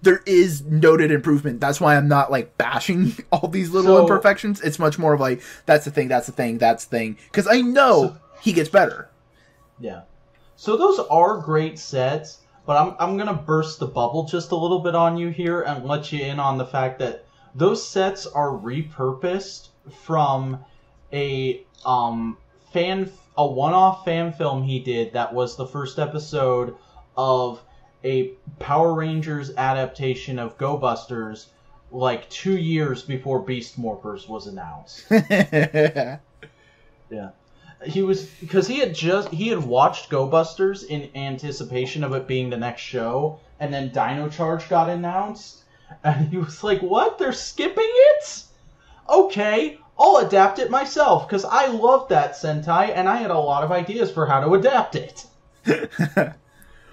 [0.02, 1.60] there is noted improvement.
[1.60, 4.60] That's why I'm not like bashing all these little So- imperfections.
[4.60, 6.08] It's much more of like that's the thing.
[6.08, 6.58] That's the thing.
[6.58, 7.18] That's the thing.
[7.24, 9.08] Because I know So- he gets better.
[9.80, 10.02] Yeah.
[10.56, 14.78] So those are great sets, but I'm I'm gonna burst the bubble just a little
[14.80, 18.50] bit on you here and let you in on the fact that those sets are
[18.50, 19.68] repurposed
[20.04, 20.64] from
[21.12, 22.38] a um
[22.72, 26.74] fan a one-off fan film he did that was the first episode
[27.16, 27.62] of
[28.04, 31.48] a Power Rangers adaptation of Go Busters
[31.90, 35.04] like two years before Beast Morphers was announced.
[37.12, 37.30] Yeah.
[37.84, 42.26] He was because he had just he had watched Go Busters in anticipation of it
[42.26, 45.64] being the next show, and then Dino Charge got announced,
[46.04, 47.18] and he was like, "What?
[47.18, 48.44] They're skipping it?
[49.10, 53.62] Okay, I'll adapt it myself because I love that Sentai, and I had a lot
[53.62, 55.24] of ideas for how to adapt it."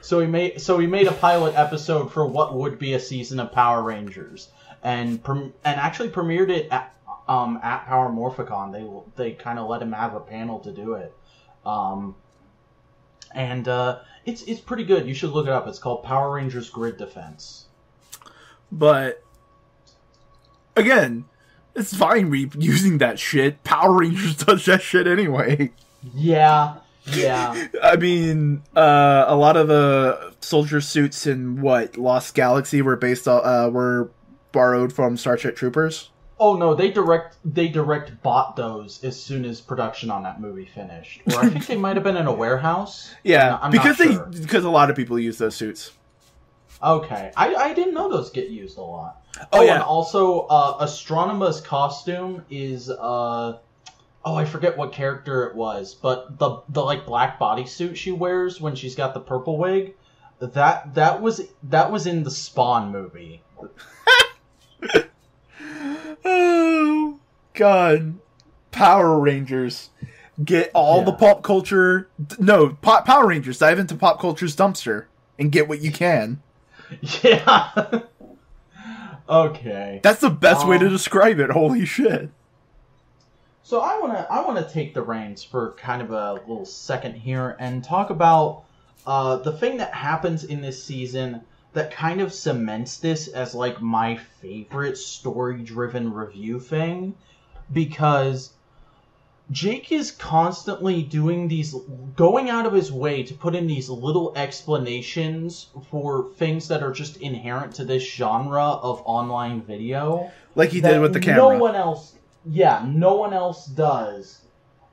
[0.01, 3.39] so he made so he made a pilot episode for what would be a season
[3.39, 4.49] of Power Rangers,
[4.83, 6.93] and and actually premiered it at
[7.27, 8.71] um, at Power Morphicon.
[8.71, 11.11] They they kind of let him have a panel to do it,
[11.65, 12.15] um,
[13.33, 15.07] and uh, it's it's pretty good.
[15.07, 15.67] You should look it up.
[15.67, 17.65] It's called Power Rangers Grid Defense.
[18.71, 19.23] but
[20.75, 21.25] again,
[21.79, 23.63] it's fine re- using that shit.
[23.63, 25.71] Power Rangers does that shit anyway.
[26.13, 32.81] Yeah, yeah, I mean, uh, a lot of the soldier suits in what Lost Galaxy
[32.81, 34.11] were based on uh, were
[34.51, 36.09] borrowed from Starship Troopers.
[36.39, 40.65] Oh no, they direct they direct bought those as soon as production on that movie
[40.65, 41.21] finished.
[41.27, 43.13] Or I think they might have been in a warehouse.
[43.23, 44.29] Yeah, I'm not because sure.
[44.29, 45.91] they because a lot of people use those suits.
[46.81, 49.18] Okay, I, I didn't know those get used a lot.
[49.51, 49.75] Oh, yeah.
[49.75, 53.57] and also uh, Astronema's costume is uh
[54.25, 58.59] oh I forget what character it was, but the the like black bodysuit she wears
[58.59, 59.95] when she's got the purple wig,
[60.39, 63.41] that that was that was in the Spawn movie.
[66.25, 67.19] Oh
[67.53, 68.15] God,
[68.71, 69.89] Power Rangers.
[70.43, 72.09] Get all the pop culture.
[72.37, 73.57] No, pop, Power Rangers.
[73.59, 75.05] Dive into pop culture's dumpster
[75.37, 76.41] and get what you can.
[77.21, 78.01] Yeah.
[79.29, 79.99] Okay.
[80.03, 81.51] That's the best way to Um, describe it.
[81.51, 82.29] Holy shit.
[83.63, 86.65] So I want to I want to take the reins for kind of a little
[86.65, 88.63] second here and talk about
[89.05, 91.41] uh, the thing that happens in this season
[91.73, 97.13] that kind of cements this as like my favorite story-driven review thing
[97.71, 98.53] because
[99.51, 101.73] Jake is constantly doing these
[102.15, 106.91] going out of his way to put in these little explanations for things that are
[106.91, 111.37] just inherent to this genre of online video Like he did with the camera.
[111.37, 114.41] No one else, yeah, no one else does,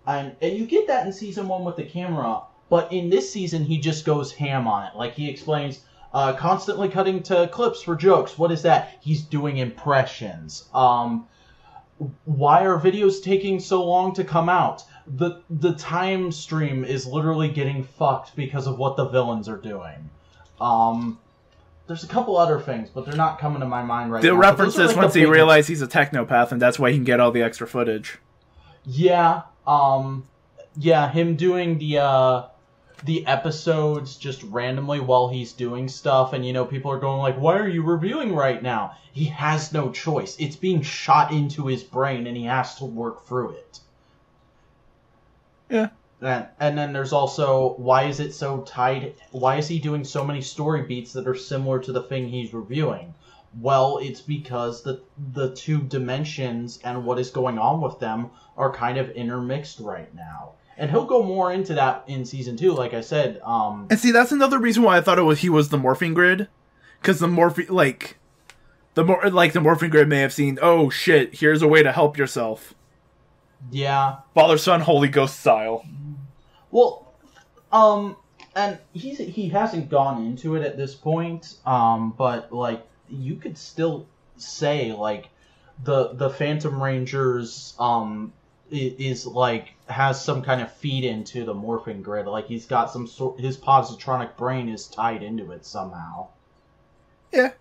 [0.06, 3.64] and and you get that in season one with the camera, but in this season
[3.64, 4.96] he just goes ham on it.
[4.96, 5.80] Like he explains,
[6.14, 8.38] uh, constantly cutting to clips for jokes.
[8.38, 8.96] What is that?
[9.00, 10.68] He's doing impressions.
[10.72, 11.26] Um,
[12.24, 14.82] why are videos taking so long to come out?
[15.06, 20.10] The the time stream is literally getting fucked because of what the villains are doing.
[20.60, 21.18] Um,
[21.86, 24.34] there's a couple other things, but they're not coming to my mind right The now.
[24.34, 26.96] but reference is like, the once he realizes he's a technopath, and that's why he
[26.96, 28.18] can get all the extra footage.
[28.84, 30.26] Yeah, um,
[30.76, 32.42] yeah, him doing the uh,
[33.04, 37.38] the episodes just randomly while he's doing stuff, and you know, people are going like,
[37.38, 40.36] "Why are you reviewing right now?" He has no choice.
[40.38, 43.80] It's being shot into his brain, and he has to work through it.
[45.68, 45.88] Yeah.
[46.20, 49.14] And, and then there's also why is it so tied?
[49.32, 52.54] Why is he doing so many story beats that are similar to the thing he's
[52.54, 53.14] reviewing?
[53.60, 58.72] Well, it's because the the two dimensions and what is going on with them are
[58.72, 60.52] kind of intermixed right now.
[60.78, 63.40] And he'll go more into that in season two, like I said.
[63.44, 66.12] Um, And see, that's another reason why I thought it was he was the morphing
[66.14, 66.48] grid,
[67.00, 68.18] because the morphing like
[68.94, 70.58] the more like the morphing grid may have seen.
[70.60, 71.36] Oh shit!
[71.36, 72.74] Here's a way to help yourself.
[73.70, 74.16] yeah.
[74.34, 75.84] Father, son, Holy Ghost style.
[76.70, 77.12] Well,
[77.72, 78.16] um,
[78.54, 81.54] and he's he hasn't gone into it at this point.
[81.64, 84.06] Um, but like you could still
[84.36, 85.28] say like
[85.84, 88.32] the the Phantom Rangers um
[88.70, 92.26] is like has some kind of feed into the morphing grid.
[92.26, 96.28] Like he's got some sort his positronic brain is tied into it somehow.
[97.32, 97.52] Yeah.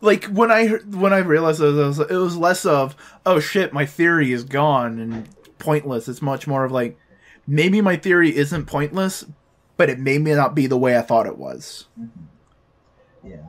[0.00, 2.94] Like when I when I realized it was, it was less of
[3.26, 5.28] oh shit my theory is gone and
[5.58, 6.08] pointless.
[6.08, 6.98] It's much more of like
[7.46, 9.24] maybe my theory isn't pointless,
[9.76, 11.86] but it may not be the way I thought it was.
[13.24, 13.46] Yeah.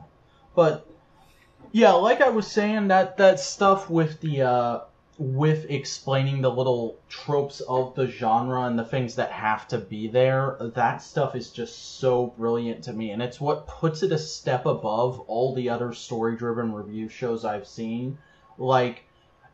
[0.56, 0.86] But
[1.72, 4.80] yeah, like I was saying, that that stuff with the uh
[5.20, 10.08] with explaining the little tropes of the genre and the things that have to be
[10.08, 14.18] there, that stuff is just so brilliant to me, and it's what puts it a
[14.18, 18.16] step above all the other story-driven review shows I've seen.
[18.56, 19.02] Like,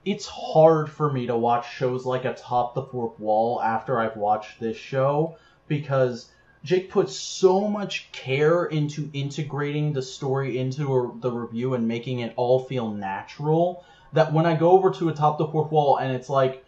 [0.04, 4.60] it's hard for me to watch shows like Atop the Fourth Wall after I've watched
[4.60, 5.36] this show
[5.66, 6.30] because
[6.62, 12.20] Jake puts so much care into integrating the story into a, the review and making
[12.20, 16.14] it all feel natural that when I go over to Atop the Fourth Wall and
[16.14, 16.64] it's like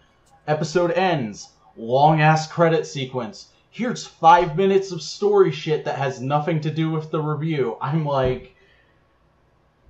[0.47, 6.61] episode ends, long ass credit sequence, here's five minutes of story shit that has nothing
[6.61, 7.76] to do with the review.
[7.80, 8.55] I'm like,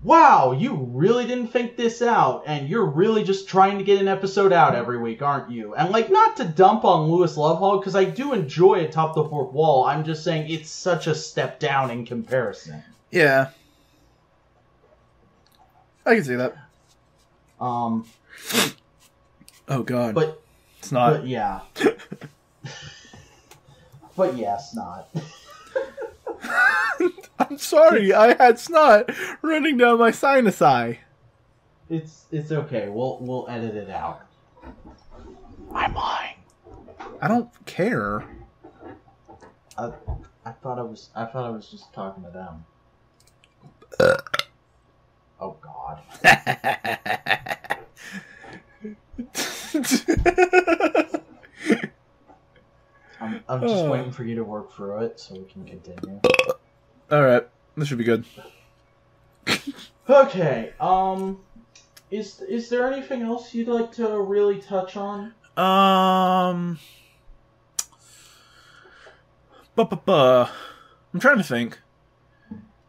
[0.03, 4.09] wow, you really didn't think this out, and you're really just trying to get an
[4.09, 5.75] episode out every week, aren't you?
[5.75, 9.53] And like, not to dump on Lewis Lovhaug because I do enjoy Atop the Fourth
[9.53, 9.85] Wall.
[9.85, 12.83] I'm just saying it's such a step down in comparison.
[13.11, 13.51] Yeah.
[16.07, 16.55] I can see that.
[17.61, 18.07] Um,
[19.69, 20.15] Oh god.
[20.15, 20.41] but
[20.79, 21.13] it's not.
[21.15, 21.61] but yeah,
[24.17, 25.09] but yeah, snot.
[27.39, 29.11] I'm sorry, I had snot
[29.43, 31.01] running down my sinus eye.
[31.91, 32.89] It's it's okay.
[32.89, 34.23] We'll we'll edit it out.
[35.75, 36.37] I'm lying.
[37.21, 38.25] I don't care.
[39.77, 39.93] I
[40.45, 42.65] I thought I was I thought I was just talking to them.
[45.41, 46.03] Oh God.
[53.21, 53.91] I'm, I'm just Oh.
[53.91, 56.21] waiting for you to work through it so we can continue.
[57.11, 58.25] Alright, this should be good.
[60.09, 60.73] Okay.
[60.81, 61.41] Um,
[62.11, 65.35] is is there anything else you'd like to really touch on?
[65.57, 66.79] Um.
[69.75, 70.51] Ba-ba-ba.
[71.13, 71.79] I'm trying to think.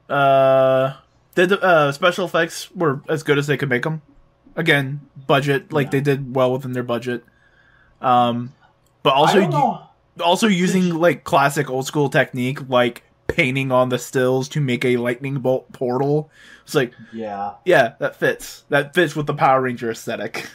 [0.10, 0.98] Uh, did
[1.46, 4.02] the uh, special effects were as good as they could make them?
[4.56, 5.92] Again, budget, like Yeah.
[5.92, 7.24] they did well within their budget.
[8.02, 8.54] Um,
[9.04, 9.86] but also
[10.24, 14.98] also using like classic old school technique, like painting on the stills to make a
[14.98, 16.30] lightning bolt portal.
[16.64, 17.54] It's like, Yeah.
[17.66, 18.64] yeah, that fits.
[18.70, 20.50] That fits with the Power Ranger aesthetic.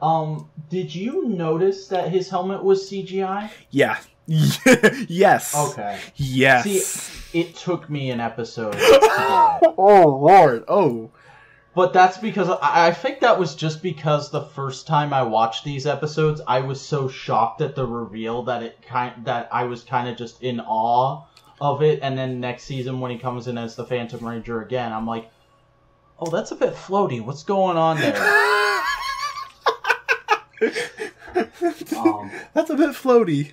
[0.00, 3.50] Um, did you notice that his helmet was CGI?
[3.70, 3.98] Yeah.
[5.08, 5.56] yes.
[5.56, 5.98] Okay.
[6.14, 6.64] Yes.
[6.64, 9.74] See, it took me an episode to get it.
[9.78, 10.64] oh lord.
[10.68, 11.10] Oh.
[11.74, 15.64] But that's because I, I think that was just because the first time I watched
[15.64, 19.82] these episodes, I was so shocked at the reveal that it kind that I was
[19.82, 21.24] kind of just in awe
[21.60, 21.98] of it.
[22.00, 25.28] And then next season, when he comes in as the Phantom Ranger again, I'm like,
[26.20, 27.20] oh, that's a bit floaty.
[27.20, 28.16] What's going on there?
[31.96, 33.52] um, That's a bit floaty.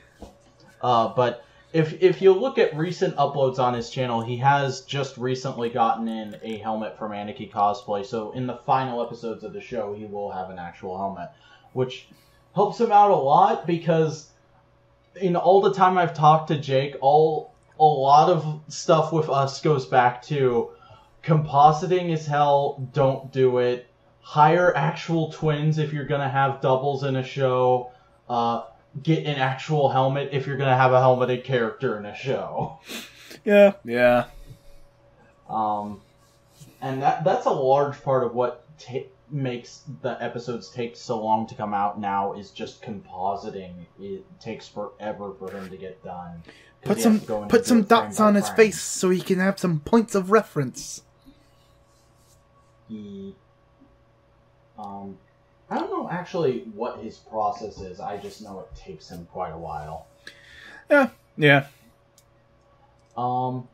[0.82, 5.18] Uh, but if if you look at recent uploads on his channel, he has just
[5.18, 8.06] recently gotten in a helmet from Anarchy Cosplay.
[8.06, 11.30] So in the final episodes of the show, he will have an actual helmet,
[11.74, 12.08] which
[12.56, 14.30] helps him out a lot because
[15.20, 19.62] in all the time I've talked to Jake, all a lot of stuff with us
[19.62, 20.70] goes back to
[21.24, 22.90] compositing is hell.
[22.94, 23.88] Don't do it.
[24.22, 27.92] hire actual twins if you're gonna have doubles in a show.
[28.28, 28.64] Uh,
[29.04, 32.80] get an actual helmet if you're gonna have a helmeted character in a show.
[33.46, 33.74] Yeah.
[33.86, 34.26] Yeah.
[35.50, 36.02] Um,
[36.82, 41.48] and that that's a large part of what ta- makes the episodes take so long
[41.48, 43.74] to come out now is just compositing.
[44.00, 46.44] It takes forever for him to get done.
[46.82, 48.80] Put some has to go in put some do it frame dots on his face
[48.80, 51.02] so he can have some points of reference.
[52.88, 53.36] He,
[54.78, 55.18] um,
[55.70, 58.00] I don't know actually what his process is.
[58.00, 60.08] I just know it takes him quite a while.
[60.90, 61.10] Yeah.
[61.38, 61.68] Yeah.
[63.18, 63.68] Um.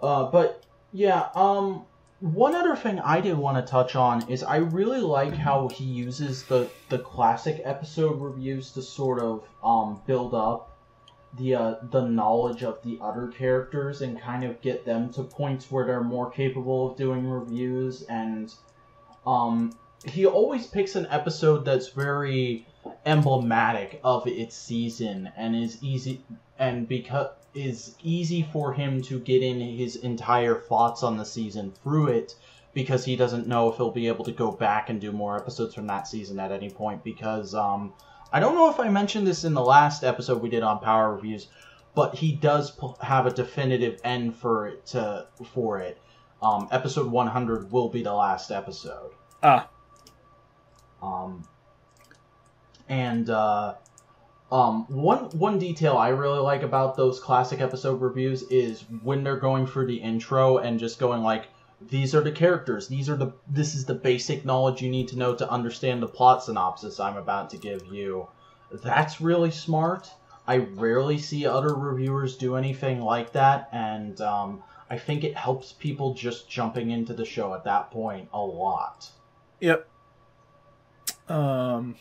[0.00, 1.28] Uh, but yeah.
[1.34, 1.84] Um.
[2.20, 5.84] One other thing I did want to touch on is I really like how he
[5.84, 10.74] uses the the classic episode reviews to sort of um build up
[11.36, 15.70] the uh, the knowledge of the other characters and kind of get them to points
[15.70, 18.54] where they're more capable of doing reviews and
[19.26, 19.76] um
[20.06, 22.66] he always picks an episode that's very
[23.06, 26.22] emblematic of its season and is easy
[26.58, 31.72] and because is easy for him to get in his entire thoughts on the season
[31.82, 32.34] through it
[32.72, 35.72] because he doesn't know if he'll be able to go back and do more episodes
[35.74, 37.92] from that season at any point because um
[38.32, 41.14] I don't know if I mentioned this in the last episode we did on power
[41.14, 41.46] reviews
[41.94, 45.98] but he does have a definitive end for it to for it
[46.42, 49.68] um episode 100 will be the last episode Ah.
[51.04, 51.46] Um,
[52.88, 53.74] and uh,
[54.50, 59.36] um, one one detail I really like about those classic episode reviews is when they're
[59.36, 61.48] going through the intro and just going like,
[61.80, 62.88] "These are the characters.
[62.88, 63.32] These are the.
[63.48, 67.16] This is the basic knowledge you need to know to understand the plot synopsis I'm
[67.16, 68.28] about to give you."
[68.70, 70.10] That's really smart.
[70.46, 75.72] I rarely see other reviewers do anything like that, and um, I think it helps
[75.72, 79.08] people just jumping into the show at that point a lot.
[79.60, 79.88] Yep.
[81.28, 81.94] Um.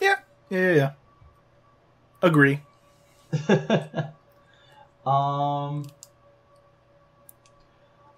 [0.00, 0.16] Yeah.
[0.50, 0.72] Yeah.
[0.74, 0.90] Yeah.
[2.22, 2.60] Agree.
[5.06, 5.86] um.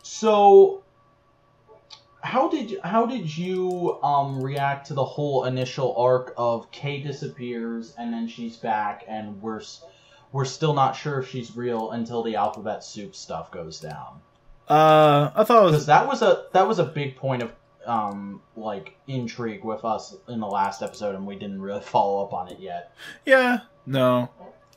[0.02, 0.82] So,
[2.20, 7.94] how did how did you um react to the whole initial arc of Kay disappears
[7.98, 9.60] and then she's back and we're
[10.32, 14.20] we're still not sure if she's real until the alphabet soup stuff goes down
[14.68, 17.52] Uh, I thought it because was that was a that was a big point of
[17.86, 22.32] um like intrigue with us in the last episode and we didn't really follow up
[22.32, 22.92] on it yet.
[23.24, 23.60] yeah.
[23.86, 24.30] No.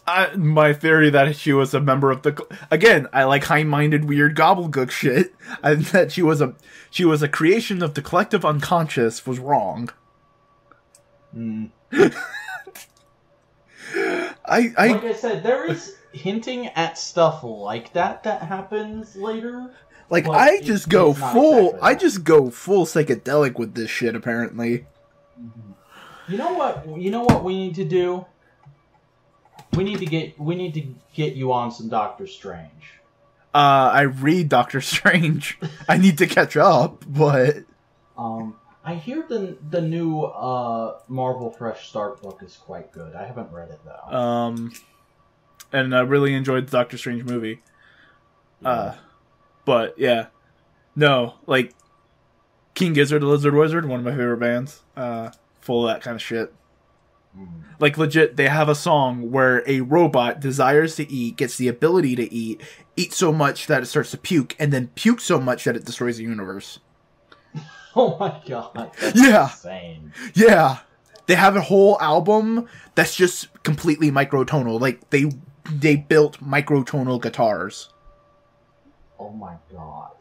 [0.08, 4.36] I, my theory that she was a member of the again I like high-minded weird
[4.36, 5.34] gobbledygook shit
[5.64, 6.56] and that she was a
[6.90, 9.90] she was a creation of the collective unconscious was wrong.
[11.36, 11.70] Mm.
[13.96, 19.72] I I like I said, there is hinting at stuff like that that happens later.
[20.10, 24.16] Like but I it- just go full I just go full psychedelic with this shit
[24.16, 24.86] apparently.
[26.28, 26.86] You know what?
[26.98, 28.26] You know what we need to do.
[29.74, 30.82] We need to get we need to
[31.14, 32.94] get you on some Doctor Strange.
[33.54, 35.58] Uh I read Doctor Strange.
[35.88, 37.58] I need to catch up, but
[38.18, 43.16] Um, I hear the the new uh Marvel Fresh Start book is quite good.
[43.16, 44.16] I haven't read it though.
[44.18, 44.72] um
[45.72, 47.62] and I really enjoyed the Doctor Strange movie.
[48.66, 48.94] Uh
[49.66, 50.28] but yeah.
[50.96, 51.74] No, like
[52.74, 54.82] King Gizzard the Lizard Wizard, one of my favorite bands.
[54.96, 55.32] Uh
[55.62, 56.54] full of that kind of shit.
[57.38, 57.48] Mm.
[57.80, 62.16] Like legit, they have a song where a robot desires to eat, gets the ability
[62.16, 62.62] to eat,
[62.96, 65.86] eat so much that it starts to puke, and then puke so much that it
[65.86, 66.80] destroys the universe.
[67.96, 68.92] Oh my god!
[69.16, 69.46] Yeah.
[69.46, 70.14] insane.
[70.36, 70.78] Yeah.
[71.26, 74.80] They have a whole album that's just completely microtonal.
[74.80, 75.32] Like they
[75.72, 77.90] they built microtonal guitars.
[79.20, 80.12] Oh my god.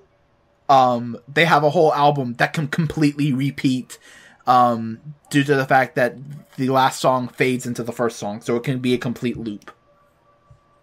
[0.69, 3.99] Um they have a whole album that can completely repeat
[4.47, 6.17] um due to the fact that
[6.57, 9.71] the last song fades into the first song, so it can be a complete loop.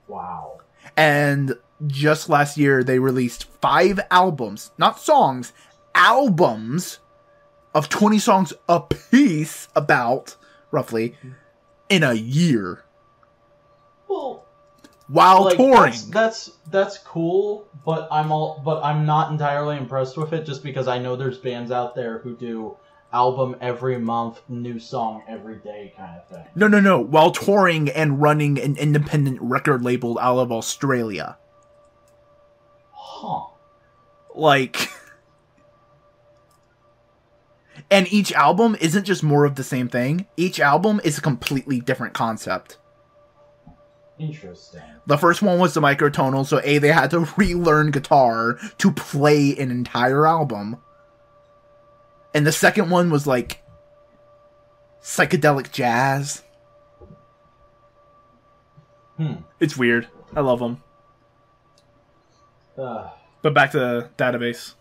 [0.07, 0.61] Wow.
[0.95, 1.55] And
[1.87, 5.51] just last year they released 5 albums, not songs,
[5.93, 6.99] albums
[7.73, 10.37] of 20 songs a piece about
[10.71, 11.17] roughly
[11.89, 12.85] in a year.
[14.07, 14.44] Well,
[15.07, 15.91] while like, touring.
[15.91, 20.63] That's, that's that's cool, but I'm all but I'm not entirely impressed with it just
[20.63, 22.77] because I know there's bands out there who do
[23.13, 26.45] album every month, new song every day kind of thing.
[26.55, 26.99] No, no, no.
[26.99, 31.37] While touring and running an independent record label out of Australia.
[32.91, 33.47] Huh.
[34.33, 34.89] Like.
[37.91, 40.25] And each album isn't just more of the same thing.
[40.35, 42.77] Each album is a completely different concept.
[44.17, 44.81] Interesting.
[45.07, 49.55] The first one was the microtonal, so A, they had to relearn guitar to play
[49.57, 50.77] an entire album.
[52.33, 53.61] and the second one was like
[55.01, 56.43] psychedelic jazz.
[59.17, 59.33] Hmm.
[59.59, 60.07] It's weird.
[60.35, 60.81] I love them.
[62.77, 63.09] Uh,
[63.41, 64.73] But back to the database.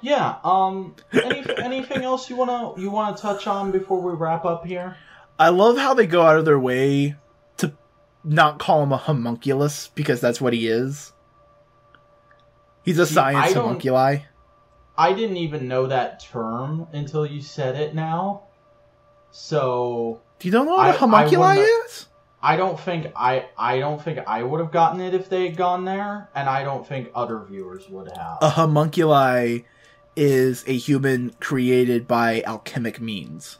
[0.00, 0.36] yeah.
[0.44, 0.96] Um.
[1.12, 4.96] Any, anything else you wanna you wanna touch on before we wrap up here?
[5.38, 7.16] I love how they go out of their way
[8.24, 11.12] not call him a homunculus because that's what he is.
[12.82, 14.24] He's a See, science I homunculi.
[14.96, 18.42] I didn't even know that term until you said it now.
[19.30, 22.06] So Do you don't know what I- a homunculi I is?
[22.42, 25.56] I don't think I I don't think I would have gotten it if they had
[25.56, 28.38] gone there, and I don't think other viewers would have.
[28.42, 29.64] A homunculi
[30.14, 33.58] is a human created by alchemic means.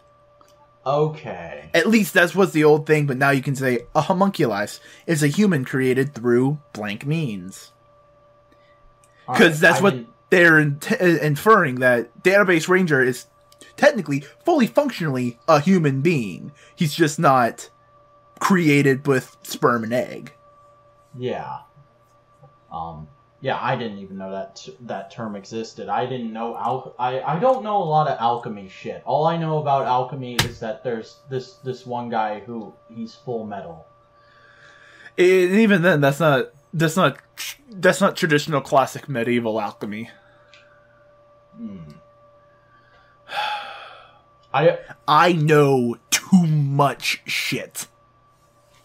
[0.87, 1.71] Okay.
[1.75, 5.23] At least that's what's the old thing, but now you can say a homunculus is
[5.23, 7.73] a human created through blank means.
[9.27, 10.79] Because right, that's I what didn't- they're in-
[11.23, 13.27] inferring that Database Ranger is
[13.77, 16.53] technically, fully functionally, a human being.
[16.77, 17.71] He's just not
[18.41, 20.33] created with sperm and egg.
[21.17, 21.59] Yeah.
[22.73, 23.09] Um.
[23.45, 25.91] Yeah, I didn't even know that t- that term existed.
[25.91, 29.03] I didn't know al- I I don't know a lot of alchemy shit.
[29.05, 33.45] All I know about alchemy is that there's this this one guy who he's full
[33.45, 33.85] metal.
[35.19, 37.19] Even then, that's not that's not
[37.69, 40.09] that's not traditional classic medieval alchemy.
[41.55, 41.81] Hmm.
[44.55, 47.89] I I know too much shit.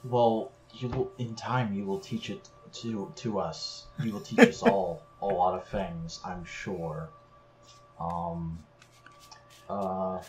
[0.03, 3.86] well, you will in time you will teach it to to us.
[4.03, 7.09] You will teach us all a lot of things, I'm sure.
[7.99, 8.59] Um.
[9.70, 10.22] Uh.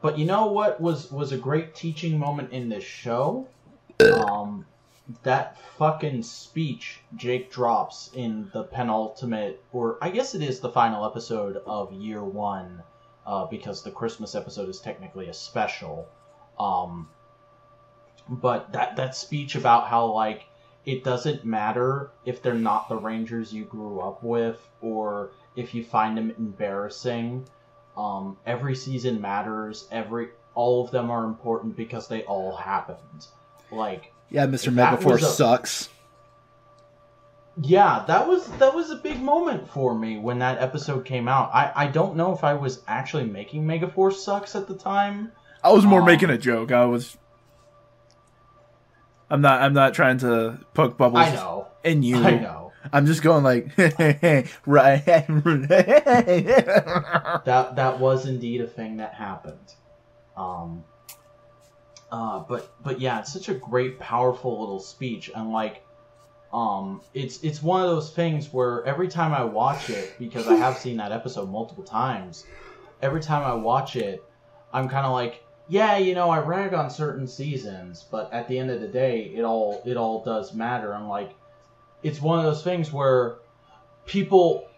[0.00, 3.48] But you know what was was a great teaching moment in this show?
[4.00, 4.66] Um,
[5.22, 11.04] that fucking speech Jake drops in the penultimate, or I guess it is the final
[11.04, 12.82] episode of year one,
[13.26, 16.08] uh, because the Christmas episode is technically a special.
[16.58, 17.08] Um,
[18.28, 20.44] but that that speech about how like
[20.86, 25.84] it doesn't matter if they're not the Rangers you grew up with, or if you
[25.84, 27.46] find them embarrassing.
[27.96, 29.86] Um, every season matters.
[29.92, 33.26] Every all of them are important because they all happened.
[33.70, 34.72] Like Yeah, Mr.
[34.72, 35.88] Megaforce a- sucks.
[37.62, 41.50] Yeah, that was that was a big moment for me when that episode came out.
[41.54, 45.30] I, I don't know if I was actually making Megaforce sucks at the time.
[45.62, 46.72] I was more Um, making a joke.
[46.72, 47.16] I was.
[49.30, 49.62] I'm not.
[49.62, 51.68] I'm not trying to poke bubbles I know.
[51.82, 52.16] in you.
[52.18, 52.72] I know.
[52.92, 53.68] I'm just going like,
[54.66, 55.04] right.
[57.44, 59.74] That that was indeed a thing that happened.
[60.36, 60.84] Um
[62.12, 65.84] uh but but yeah, it's such a great powerful little speech and like
[66.52, 70.54] um it's it's one of those things where every time I watch it because I
[70.54, 72.44] have seen that episode multiple times,
[73.02, 74.22] every time I watch it,
[74.72, 78.58] I'm kind of like yeah, you know, I rag on certain seasons, but at the
[78.58, 80.94] end of the day, it all it all does matter.
[80.94, 81.34] I'm like,
[82.02, 83.36] it's one of those things where
[84.04, 84.68] people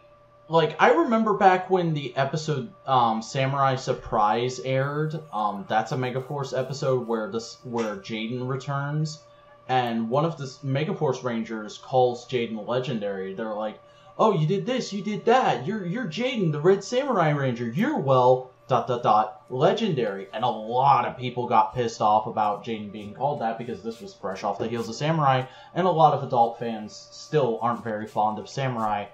[0.49, 5.21] like I remember back when the episode um, Samurai Surprise aired.
[5.33, 9.23] Um, that's a Megaforce episode where this where Jayden returns,
[9.69, 13.35] and one of the Megaforce Rangers calls Jayden legendary.
[13.35, 13.81] They're like,
[14.17, 15.67] "Oh, you did this, you did that.
[15.67, 17.69] You're you're Jayden, the Red Samurai Ranger.
[17.69, 22.65] You're well dot dot dot legendary." And a lot of people got pissed off about
[22.65, 25.45] Jayden being called that because this was fresh off the heels of Samurai,
[25.75, 29.07] and a lot of adult fans still aren't very fond of Samurai.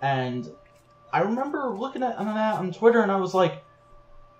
[0.00, 0.50] And
[1.12, 3.64] I remember looking at that on Twitter, and I was like,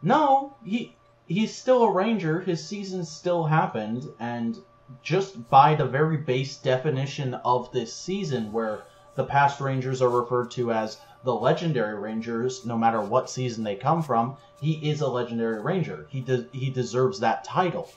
[0.03, 0.95] "No, he
[1.27, 2.41] he's still a ranger.
[2.41, 4.59] His season still happened, and
[5.03, 8.85] just by the very base definition of this season, where
[9.15, 13.77] the past rangers are referred to as the legendary rangers, no matter what season they
[13.77, 16.07] come from, he is a legendary ranger.
[16.11, 17.89] He de- he deserves that title.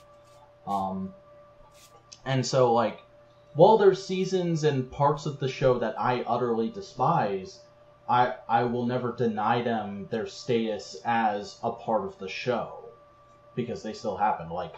[0.66, 1.14] Um,
[2.24, 3.02] and so like,
[3.54, 7.60] while there's seasons and parts of the show that I utterly despise,
[8.08, 12.84] I I will never deny them their status as a part of the show
[13.54, 14.50] because they still happen.
[14.50, 14.74] Like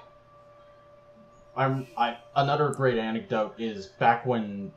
[1.57, 4.72] I'm I another great anecdote is back when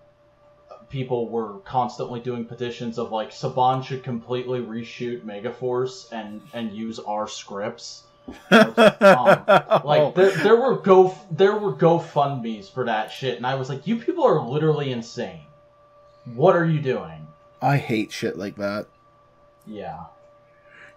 [0.90, 7.00] people were constantly doing petitions of like Saban should completely reshoot Megaforce and and use
[7.00, 8.04] our scripts.
[8.52, 8.74] Um,
[9.84, 13.88] like there, there were go there were GoFundmes for that shit, and I was like,
[13.88, 15.42] you people are literally insane.
[16.36, 17.28] What are you doing?
[17.62, 18.88] I hate shit like that.
[19.66, 20.06] Yeah.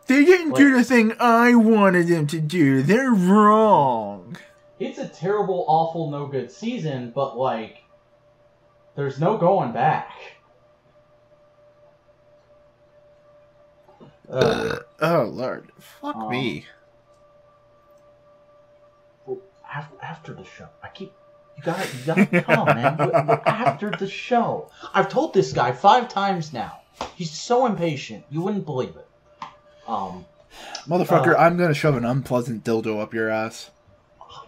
[0.06, 2.82] They didn't do the thing I wanted them to do.
[2.82, 4.36] They're wrong.
[4.80, 7.84] it's a terrible, awful, no good season, but like,
[9.00, 10.10] there's no going back.
[14.30, 16.66] Uh, Oh lord, fuck Um, me.
[19.72, 21.14] after, after the show, I keep.
[21.56, 22.96] You gotta, you gotta come man.
[22.98, 24.68] We're- we're after the show.
[24.92, 26.80] I've told this guy five times now.
[27.16, 28.26] He's so impatient.
[28.28, 29.08] You wouldn't believe it.
[29.88, 30.26] Um,
[30.86, 33.70] Motherfucker, uh, I'm gonna shove an unpleasant dildo up your ass.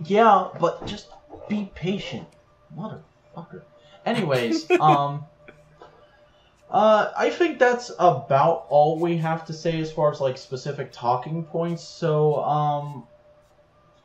[0.04, 1.08] yeah, but just
[1.48, 2.28] be patient,
[2.76, 3.62] motherfucker.
[4.04, 5.24] Anyways, um,
[6.70, 10.90] uh, I think that's about all we have to say as far as like specific
[10.92, 11.82] talking points.
[11.84, 13.06] So, um,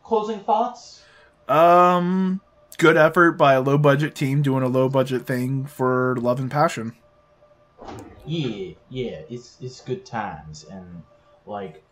[0.04, 1.02] closing thoughts.
[1.48, 2.42] Um,
[2.78, 6.52] good effort by a low budget team doing a low budget thing for love and
[6.52, 6.94] passion.
[8.26, 11.04] Yeah, yeah, it's it's good times and
[11.46, 11.84] like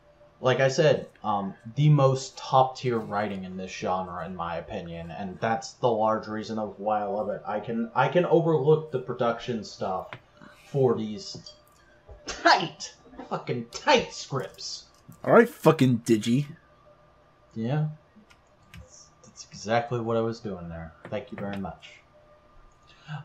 [0.46, 5.10] like I said, um, the most top tier writing in this genre, in my opinion,
[5.10, 7.42] and that's the large reason of why I love it.
[7.48, 10.12] I can I can overlook the production stuff
[10.68, 11.52] for these
[12.28, 12.94] tight,
[13.28, 14.84] fucking tight scripts.
[15.24, 16.46] All right, fucking Digi.
[17.56, 17.88] Yeah,
[18.74, 20.94] that's, that's exactly what I was doing there.
[21.10, 21.90] Thank you very much.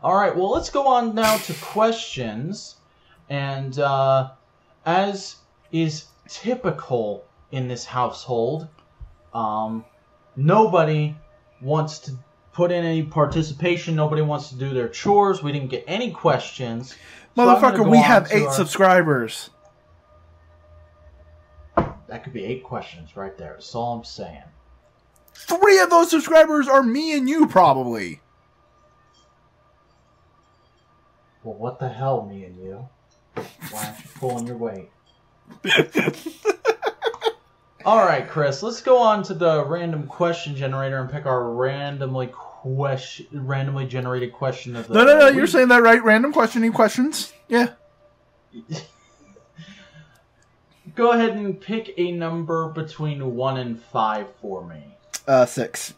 [0.01, 2.77] All right, well, let's go on now to questions.
[3.29, 4.31] And uh,
[4.87, 5.35] as
[5.71, 8.67] is typical in this household,
[9.33, 9.85] um,
[10.35, 11.15] nobody
[11.61, 12.11] wants to
[12.53, 13.95] put in any participation.
[13.95, 15.41] Nobody wants to do their chores.
[15.43, 16.95] We didn't get any questions.
[17.35, 19.49] So Motherfucker, go we have eight our- subscribers.
[22.07, 23.53] That could be eight questions right there.
[23.53, 24.43] That's all I'm saying.
[25.33, 28.19] Three of those subscribers are me and you, probably.
[31.43, 32.87] Well, what the hell, me and you?
[33.33, 34.89] Why aren't you pulling your weight?
[37.85, 38.61] All right, Chris.
[38.61, 44.33] Let's go on to the random question generator and pick our randomly question, randomly generated
[44.33, 44.93] question of the.
[44.93, 45.27] No, no, no.
[45.29, 46.03] You're saying that right.
[46.03, 47.33] Random questioning questions.
[47.47, 47.69] Yeah.
[50.95, 54.83] Go ahead and pick a number between one and five for me.
[55.27, 55.93] Uh, six.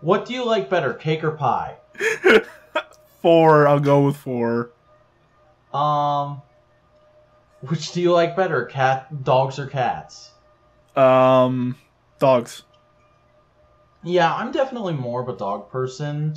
[0.00, 1.76] What do you like better, cake or pie?
[3.22, 3.66] Four.
[3.66, 4.70] I'll go with four.
[5.74, 6.40] Um,
[7.60, 10.30] which do you like better, cat, dogs or cats?
[10.94, 11.76] Um,
[12.18, 12.62] dogs.
[14.04, 16.34] Yeah, I'm definitely more of a dog person.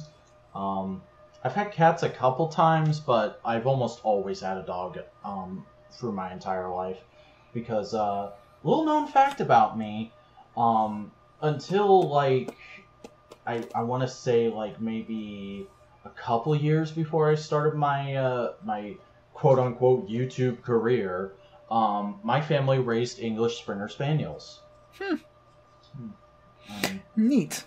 [0.56, 1.04] Um,
[1.44, 6.14] I've had cats a couple times, but I've almost always had a dog um, through
[6.14, 6.98] my entire life.
[7.54, 8.32] Because, uh,
[8.64, 10.12] little known fact about me,
[10.56, 11.12] um,
[11.42, 12.56] until like,
[13.46, 15.68] I, I want to say like maybe
[16.06, 18.96] a couple years before I started my, uh, my
[19.38, 21.34] quote unquote YouTube career,
[21.70, 24.62] um, my family raised English Springer Spaniels.
[25.00, 25.16] Hmm.
[26.70, 27.64] Um, Neat.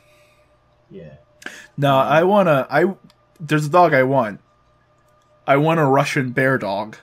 [0.91, 1.15] yeah.
[1.77, 2.67] No, I wanna.
[2.69, 2.97] I
[3.39, 4.41] there's a dog I want.
[5.47, 6.97] I want a Russian bear dog.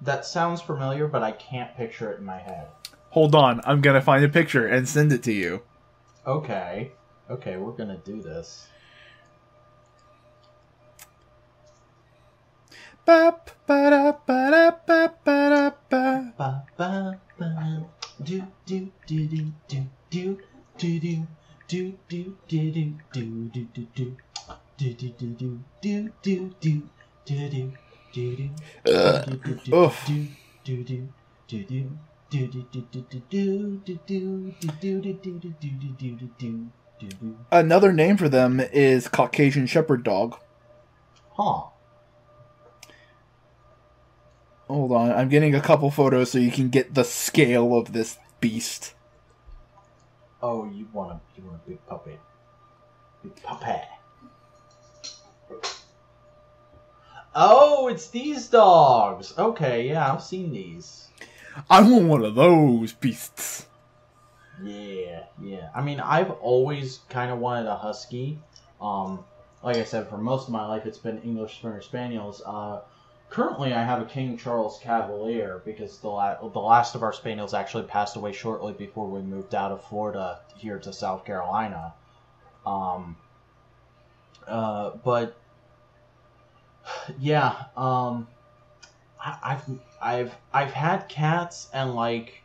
[0.00, 2.68] That sounds familiar, but I can't picture it in my head.
[3.10, 5.62] Hold on, I'm gonna find a picture and send it to you.
[6.24, 6.92] Okay.
[7.28, 8.68] Okay, we're gonna do this.
[37.50, 40.38] Another name for them is Caucasian Shepherd Dog.
[44.88, 48.18] Hold on, I'm getting a couple photos so you can get the scale of this
[48.40, 48.94] beast.
[50.42, 52.18] Oh, you want a you want a big puppy.
[53.22, 53.82] Big puppy.
[57.34, 59.34] Oh, it's these dogs.
[59.36, 61.08] Okay, yeah, I've seen these.
[61.68, 63.66] I want one of those beasts.
[64.64, 65.68] Yeah, yeah.
[65.74, 68.38] I mean, I've always kind of wanted a husky.
[68.80, 69.22] Um,
[69.62, 72.40] like I said, for most of my life, it's been English Springer Spaniels.
[72.46, 72.80] Uh,
[73.30, 77.54] currently, I have a King Charles Cavalier because the la- the last of our spaniels
[77.54, 81.94] actually passed away shortly before we moved out of Florida here to South Carolina.
[82.66, 83.16] Um,
[84.46, 85.36] uh, but
[87.18, 88.26] yeah, um,
[89.20, 89.70] I, I've
[90.00, 92.42] I've I've had cats and like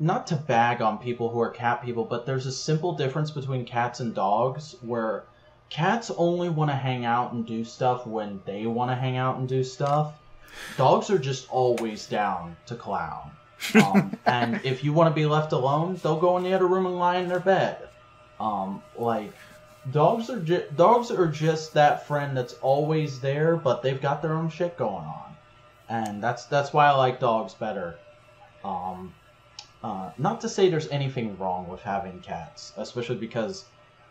[0.00, 3.64] not to bag on people who are cat people, but there's a simple difference between
[3.64, 5.24] cats and dogs where
[5.70, 9.38] cats only want to hang out and do stuff when they want to hang out
[9.38, 10.14] and do stuff.
[10.76, 13.30] Dogs are just always down to clown.
[13.74, 16.86] Um, and if you want to be left alone, they'll go in the other room
[16.86, 17.88] and lie in their bed.
[18.40, 19.32] Um, like
[19.90, 24.34] dogs are ju- dogs are just that friend that's always there, but they've got their
[24.34, 25.36] own shit going on,
[25.88, 27.98] and that's that's why I like dogs better.
[28.64, 29.12] Um,
[29.82, 33.64] uh, not to say there's anything wrong with having cats, especially because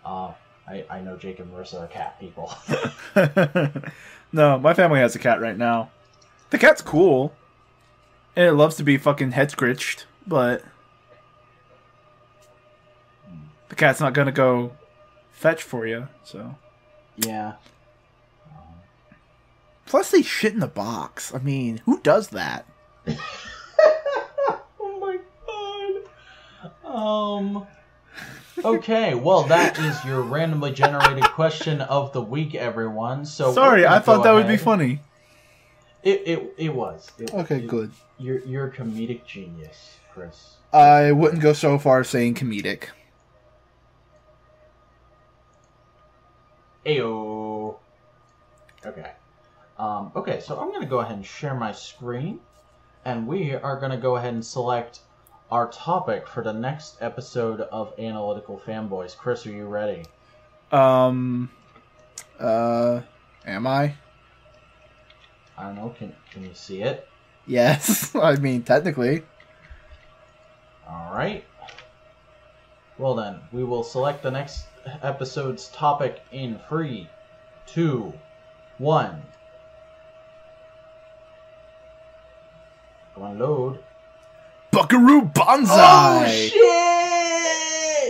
[0.06, 0.32] uh,
[0.68, 2.54] I I know Jake and Marissa are cat people.
[4.32, 5.90] no, my family has a cat right now.
[6.50, 7.34] The cat's cool.
[8.36, 10.64] And it loves to be fucking head scritched, but
[13.70, 14.74] the cat's not gonna go
[15.32, 16.56] fetch for you, so.
[17.18, 17.54] yeah.
[19.88, 21.34] Plus, they shit in the box.
[21.34, 22.66] I mean, who does that?
[24.80, 25.18] oh my
[26.84, 26.86] god.
[26.86, 27.68] Um.
[28.64, 33.26] Okay, well, that is your randomly generated question of the week, everyone.
[33.26, 35.00] So Sorry, I thought go that would be funny.
[36.04, 37.12] It it, it was.
[37.20, 37.92] It- Okay, it- good.
[38.18, 40.56] You're you're a comedic genius, Chris.
[40.74, 42.86] I wouldn't go so far as saying comedic.
[46.86, 47.78] Ayo.
[48.86, 49.12] Okay.
[49.78, 52.40] Um, okay, so I'm gonna go ahead and share my screen,
[53.06, 55.02] and we are gonna go ahead and select
[55.52, 59.16] our topic for the next episode of Analytical Fanboys.
[59.16, 60.04] Chris, are you ready?
[60.72, 61.50] Um,
[62.40, 63.02] uh,
[63.46, 63.96] am I?
[65.58, 65.96] I don't know.
[65.98, 67.08] Can can you see it?
[67.46, 69.24] Yes, I mean technically.
[70.88, 71.44] All right.
[72.98, 74.66] Well then, we will select the next
[75.02, 77.10] episode's topic in three,
[77.66, 78.14] two,
[78.78, 79.22] one.
[83.16, 83.80] Go on, load.
[84.78, 86.24] Buckaroo Banzai.
[86.24, 86.28] Oh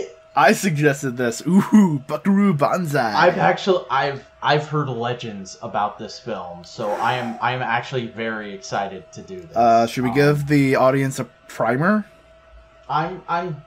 [0.04, 0.18] shit!
[0.36, 1.42] I suggested this.
[1.46, 3.14] Ooh, Buckaroo Banzai.
[3.16, 8.08] I've actually I've I've heard legends about this film, so I am I am actually
[8.08, 9.56] very excited to do this.
[9.56, 12.04] Uh, should we Um, give the audience a primer?
[12.86, 13.62] I'm I'm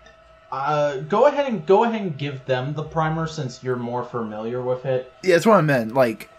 [0.52, 4.62] uh go ahead and go ahead and give them the primer since you're more familiar
[4.62, 5.12] with it.
[5.24, 5.96] Yeah, that's what I meant.
[5.96, 6.30] Like,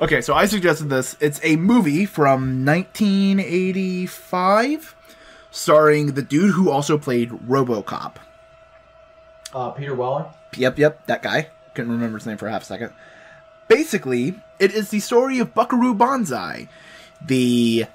[0.00, 1.16] okay, so I suggested this.
[1.20, 4.96] It's a movie from 1985,
[5.52, 8.14] starring the dude who also played RoboCop.
[9.54, 10.26] Uh, Peter Weller.
[10.56, 11.48] Yep, yep, that guy.
[11.74, 12.92] Couldn't remember his name for a half a second.
[13.68, 16.68] Basically, it is the story of Buckaroo Banzai,
[17.24, 17.86] the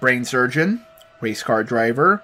[0.00, 0.86] brain surgeon,
[1.20, 2.22] race car driver,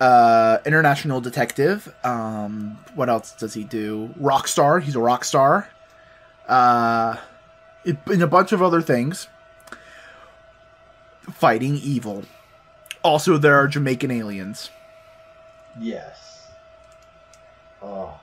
[0.00, 1.94] uh, international detective.
[2.04, 4.14] Um, what else does he do?
[4.16, 4.80] Rock star.
[4.80, 5.68] He's a rock star.
[6.46, 7.16] Uh,
[7.84, 9.28] and a bunch of other things.
[11.30, 12.24] Fighting evil.
[13.02, 14.70] Also, there are Jamaican aliens.
[15.80, 16.48] Yes.
[17.82, 18.18] Oh,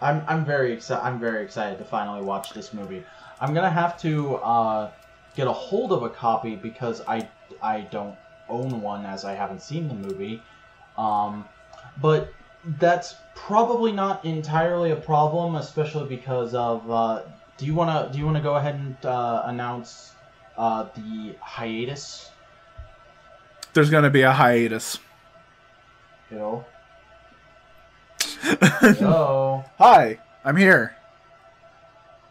[0.00, 1.04] I'm I'm very excited.
[1.04, 3.04] I'm very excited to finally watch this movie.
[3.40, 4.90] I'm gonna have to uh,
[5.34, 7.28] get a hold of a copy because I
[7.62, 8.16] I don't
[8.48, 10.42] own one as I haven't seen the movie.
[10.98, 11.48] Um,
[12.00, 12.32] but
[12.78, 16.88] that's probably not entirely a problem, especially because of.
[16.90, 17.22] Uh,
[17.56, 20.12] do you wanna Do you wanna go ahead and uh, announce
[20.56, 22.31] uh, the hiatus?
[23.74, 24.98] There's gonna be a hiatus.
[26.30, 26.64] Yo.
[29.00, 29.64] Yo.
[29.78, 30.96] Hi, I'm here.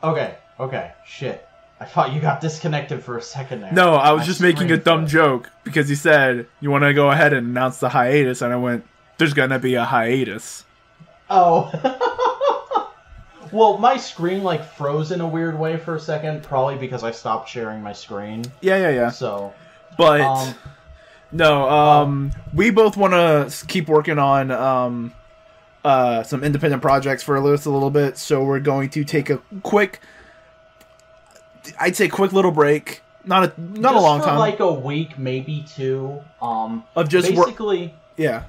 [0.04, 1.48] Okay, okay, shit.
[1.82, 3.74] I thought you got disconnected for a second there.
[3.74, 6.94] No, I was My just making a dumb joke because he said, You want to
[6.94, 8.44] go ahead and announce the hiatus?
[8.44, 8.86] And I went,
[9.18, 10.64] There's going to be a hiatus.
[11.28, 11.72] Oh.
[13.52, 17.10] well, my screen like froze in a weird way for a second, probably because I
[17.10, 18.46] stopped sharing my screen.
[18.62, 19.10] Yeah, yeah, yeah.
[19.10, 19.52] So,
[19.98, 20.54] But, um,
[21.32, 25.14] no, um, we both want to keep working on um,
[25.84, 28.18] uh, some independent projects for Lewis a little bit.
[28.18, 30.00] So we're going to take a quick,
[31.80, 33.02] I'd say, quick little break.
[33.24, 36.22] Not a not a long for time like a week, maybe two.
[36.42, 38.46] Um, of just basically, Yeah,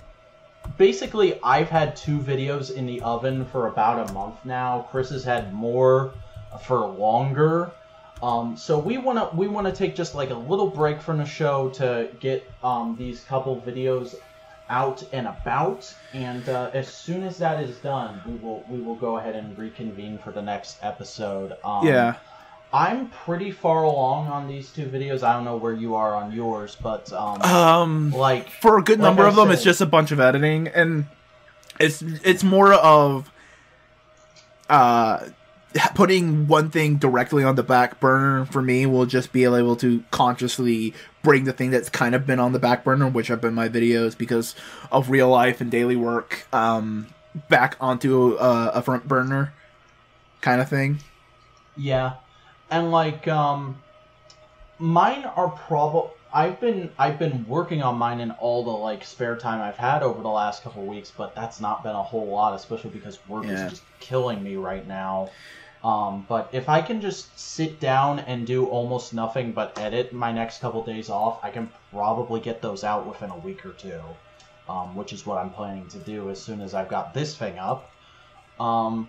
[0.79, 4.87] basically, I've had two videos in the oven for about a month now.
[4.91, 6.15] Chris has had more
[6.63, 7.71] for longer.
[8.23, 11.19] Um, so we want to we want to take just like a little break from
[11.19, 14.15] the show to get um, these couple videos
[14.69, 15.93] out and about.
[16.13, 19.59] And uh, as soon as that is done, we will we will go ahead and
[19.59, 21.57] reconvene for the next episode.
[21.65, 22.15] Um, yeah.
[22.75, 25.23] I'm pretty far along on these two videos.
[25.23, 28.99] I don't know where you are on yours, but um, Um, like for a good
[28.99, 31.05] Like number I of them, it's just a bunch of editing, and
[31.79, 33.31] it's it's more of
[34.71, 35.27] uh
[35.95, 40.03] putting one thing directly on the back burner for me will just be able to
[40.11, 43.55] consciously bring the thing that's kind of been on the back burner, which have been
[43.55, 44.55] my videos because
[44.91, 47.07] of real life and daily work, um,
[47.49, 49.53] back onto a, a front burner
[50.41, 50.99] kind of thing.
[51.77, 52.15] Yeah,
[52.71, 53.77] and like um,
[54.79, 56.11] mine are probably.
[56.35, 60.03] I've been I've been working on mine in all the like spare time I've had
[60.03, 63.45] over the last couple weeks, but that's not been a whole lot, especially because work
[63.45, 63.67] Yeah.
[63.67, 65.29] is just killing me right now.
[65.85, 70.31] Um, but if I can just sit down and do almost nothing but edit my
[70.31, 74.01] next couple days off, I can probably get those out within a week or two.
[74.69, 77.59] Um, which is what I'm planning to do as soon as I've got this thing
[77.59, 77.91] up.
[78.61, 79.09] Um,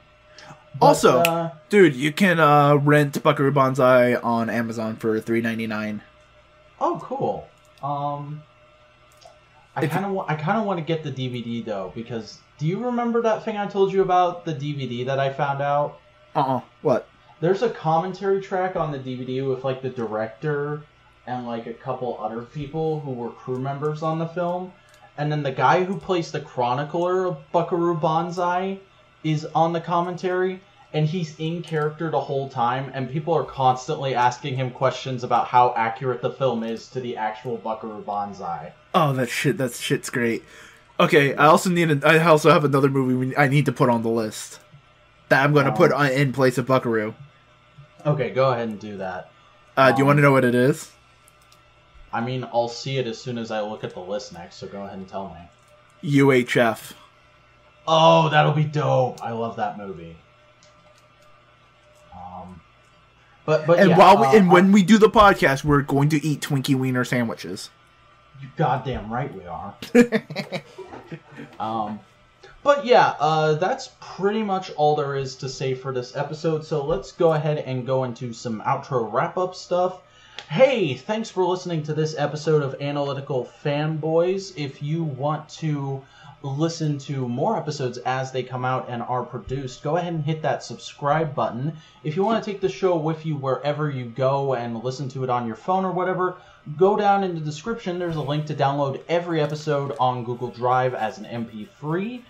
[0.79, 5.67] but, Also- uh, Dude, you can uh, rent Buckaroo Banzai on Amazon for three ninety
[5.67, 6.01] nine.
[6.81, 7.47] Oh, cool.
[7.83, 8.41] Um,
[9.75, 12.83] I kind of I kind of want to get the DVD though because do you
[12.83, 15.99] remember that thing I told you about the DVD that I found out?
[16.35, 17.07] Uh uh What?
[17.39, 20.81] There's a commentary track on the DVD with like the director
[21.27, 24.73] and like a couple other people who were crew members on the film,
[25.17, 28.79] and then the guy who plays the chronicler of Buckaroo Banzai
[29.23, 30.61] is on the commentary.
[30.95, 35.47] And he's in character the whole time, and people are constantly asking him questions about
[35.47, 38.73] how accurate the film is to the actual Buckaroo Banzai.
[38.93, 39.57] Oh, that shit.
[39.57, 40.43] That shit's great.
[40.99, 41.89] Okay, I also need.
[41.89, 44.59] An, I also have another movie I need to put on the list
[45.33, 45.75] that I'm going to Oh.
[45.75, 47.15] put on, in place of Buckaroo.
[48.05, 49.31] Okay, go ahead and do that.
[49.75, 50.91] Uh, do you Um, want to know what it is?
[52.13, 54.67] I mean, I'll see it as soon as I look at the list next, so
[54.67, 55.49] go ahead and tell me.
[56.19, 56.93] UHF.
[57.87, 59.23] Oh, that'll be dope.
[59.23, 60.15] I love that movie.
[62.15, 62.61] Um,
[63.45, 66.09] but but And yeah, while we, uh, and when we do the podcast, we're going
[66.09, 67.71] to eat Twinkie Wiener sandwiches.
[68.41, 69.73] you goddamn right we are.
[71.59, 71.99] um,
[72.63, 76.65] but yeah, uh, that's pretty much all there is to say for this episode.
[76.65, 80.01] So let's go ahead and go into some outro wrap up stuff.
[80.49, 84.53] Hey, thanks for listening to this episode of Analytical Fanboys.
[84.55, 86.01] If you want to
[86.41, 90.41] listen to more episodes as they come out and are produced, go ahead and hit
[90.41, 91.73] that subscribe button.
[92.03, 95.23] If you want to take the show with you wherever you go and listen to
[95.23, 96.37] it on your phone or whatever,
[96.77, 97.99] go down in the description.
[97.99, 102.21] There's a link to download every episode on Google Drive as an MP3.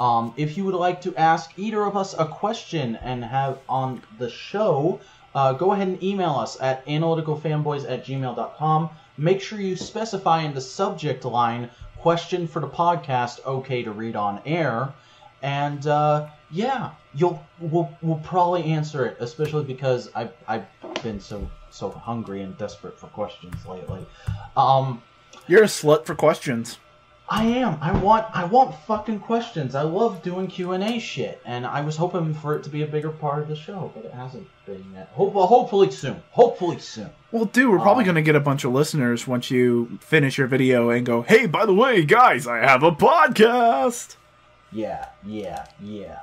[0.00, 4.02] Um, if you would like to ask either of us a question and have on
[4.18, 4.98] the show,
[5.34, 8.88] uh, go ahead and email us at analyticalfanboys at gmail.com.
[9.18, 14.16] Make sure you specify in the subject line question for the podcast okay to read
[14.16, 14.94] on air.
[15.42, 20.66] And uh, yeah, you'll we'll, we'll probably answer it, especially because I've, I've
[21.02, 24.04] been so so hungry and desperate for questions lately.
[24.56, 25.02] Um,
[25.46, 26.78] You're a slut for questions.
[27.32, 27.78] I am.
[27.80, 28.26] I want.
[28.34, 29.76] I want fucking questions.
[29.76, 32.82] I love doing Q and A shit, and I was hoping for it to be
[32.82, 35.10] a bigger part of the show, but it hasn't been yet.
[35.12, 36.20] Hope, well, hopefully soon.
[36.32, 37.10] Hopefully soon.
[37.30, 40.38] Well, dude, we're probably Um, going to get a bunch of listeners once you finish
[40.38, 44.16] your video and go, hey, by the way, guys, I have a podcast.
[44.72, 45.06] Yeah.
[45.24, 45.66] Yeah.
[45.80, 46.18] Yeah.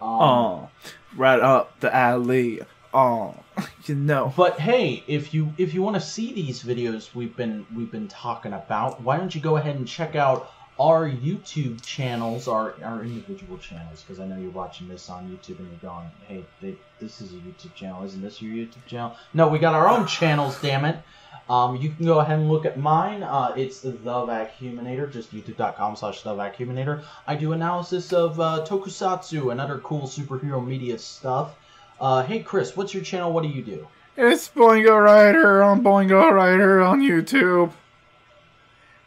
[0.00, 0.68] Um, Oh,
[1.16, 2.60] right up the alley.
[2.94, 3.34] Oh,
[3.86, 4.32] you know.
[4.36, 8.08] But hey, if you if you want to see these videos we've been we've been
[8.08, 13.02] talking about, why don't you go ahead and check out our YouTube channels, our our
[13.02, 14.02] individual channels?
[14.02, 17.32] Because I know you're watching this on YouTube and you're going, "Hey, they, this is
[17.32, 20.60] a YouTube channel, isn't this your YouTube channel?" No, we got our own channels.
[20.62, 20.96] Damn it!
[21.50, 23.24] Um, you can go ahead and look at mine.
[23.24, 27.02] Uh, it's the Vacuuminator, just youtube.com slash the Vacuuminator.
[27.26, 31.56] I do analysis of uh, tokusatsu and other cool superhero media stuff.
[32.00, 33.32] Uh, hey Chris, what's your channel?
[33.32, 33.88] What do you do?
[34.16, 37.72] It's Boingo Rider on Boingo Rider on YouTube.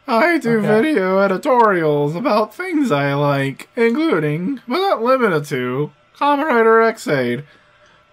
[0.06, 0.66] I do Okay.
[0.66, 7.44] video editorials about things I like, including, but not limited to, Kamen Rider Ex-Aid,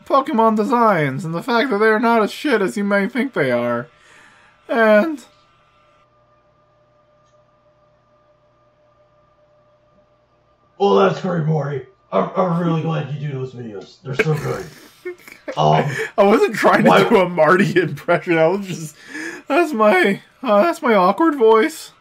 [0.05, 3.34] Pokemon designs, and the fact that they are not as shit as you may think
[3.34, 3.88] they are.
[4.67, 5.23] And
[10.78, 11.86] Well, that's great, Morty.
[12.16, 13.97] I'm, I'm really glad you do those videos.
[14.03, 14.66] They're so good.
[15.57, 15.86] Um,
[16.18, 18.36] I wasn't trying to do a Marty impression.
[18.36, 18.95] I was just
[19.47, 21.91] that's my uh, that's my awkward voice.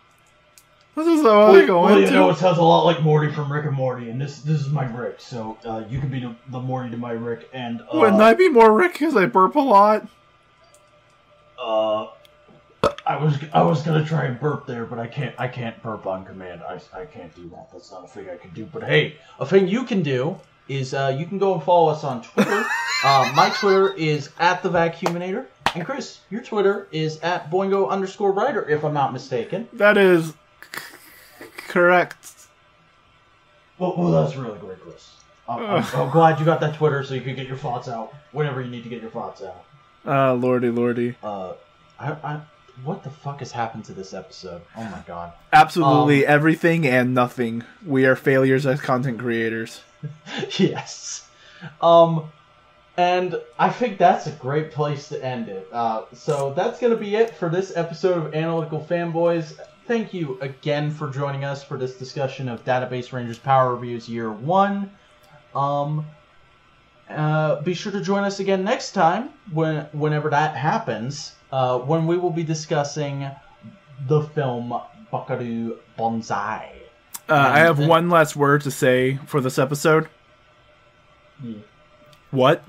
[0.97, 3.53] This is how I go well, you know, it sounds a lot like Morty from
[3.53, 6.35] Rick and Morty, and this this is my Rick, so uh, you can be the,
[6.49, 9.57] the Morty to my Rick, and uh, Wouldn't I be more Rick because I burp
[9.57, 10.09] a lot?
[11.59, 12.07] uh,
[13.07, 16.07] I was I was gonna try and burp there, but I can't I can't burp
[16.07, 16.63] on command.
[16.63, 17.71] I, I can't do that.
[17.73, 18.65] That's not a thing I can do.
[18.65, 22.05] But hey, a thing you can do is uh, you can go and follow us
[22.05, 22.65] on Twitter.
[23.05, 28.33] uh, my Twitter is at the Vacuuminator, and Chris, your Twitter is at Boingo underscore
[28.33, 29.69] Rider, if I'm not mistaken.
[29.75, 32.47] That is c- correct.
[33.79, 35.11] well, well that's really great, Chris.
[35.47, 38.15] I'm, I'm, I'm glad you got that Twitter so you can get your thoughts out
[38.33, 39.65] whenever you need to get your thoughts out.
[40.07, 41.17] Ah, lordy, lordy.
[41.23, 41.55] Uh,
[41.99, 42.41] I, I,
[42.83, 44.63] what the fuck has happened to this episode?
[44.77, 45.33] Oh my god.
[45.53, 47.63] Absolutely everything and nothing.
[47.87, 49.83] We are failures as content creators.
[50.59, 51.29] yes.
[51.81, 52.31] Um,
[52.97, 55.69] and I think that's a great place to end it.
[55.73, 59.59] Uh, so that's going to be it for this episode of Analytical Fanboys.
[59.87, 64.33] Thank you again for joining us for this discussion of Database Rangers Power Reviews Year
[64.33, 64.91] 1.
[65.55, 66.07] Um,
[67.09, 72.07] uh, be sure to join us again next time when whenever that happens, uh, when
[72.09, 73.31] we will be discussing
[74.09, 74.75] the film
[75.13, 76.73] Buckaroo Banzai.
[77.29, 80.09] Uh, I have And- one last word to say for this episode.
[81.43, 81.59] Yeah.
[82.33, 82.65] What?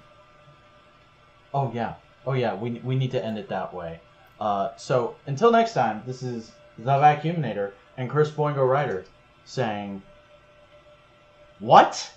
[1.53, 1.93] Oh yeah,
[2.27, 2.53] oh yeah.
[2.53, 3.99] We we need to end it that way.
[4.39, 9.05] Uh, so until next time, this is the Vacuuminator and Chris Boingo Rider
[9.45, 10.01] saying,
[11.59, 12.11] "What?"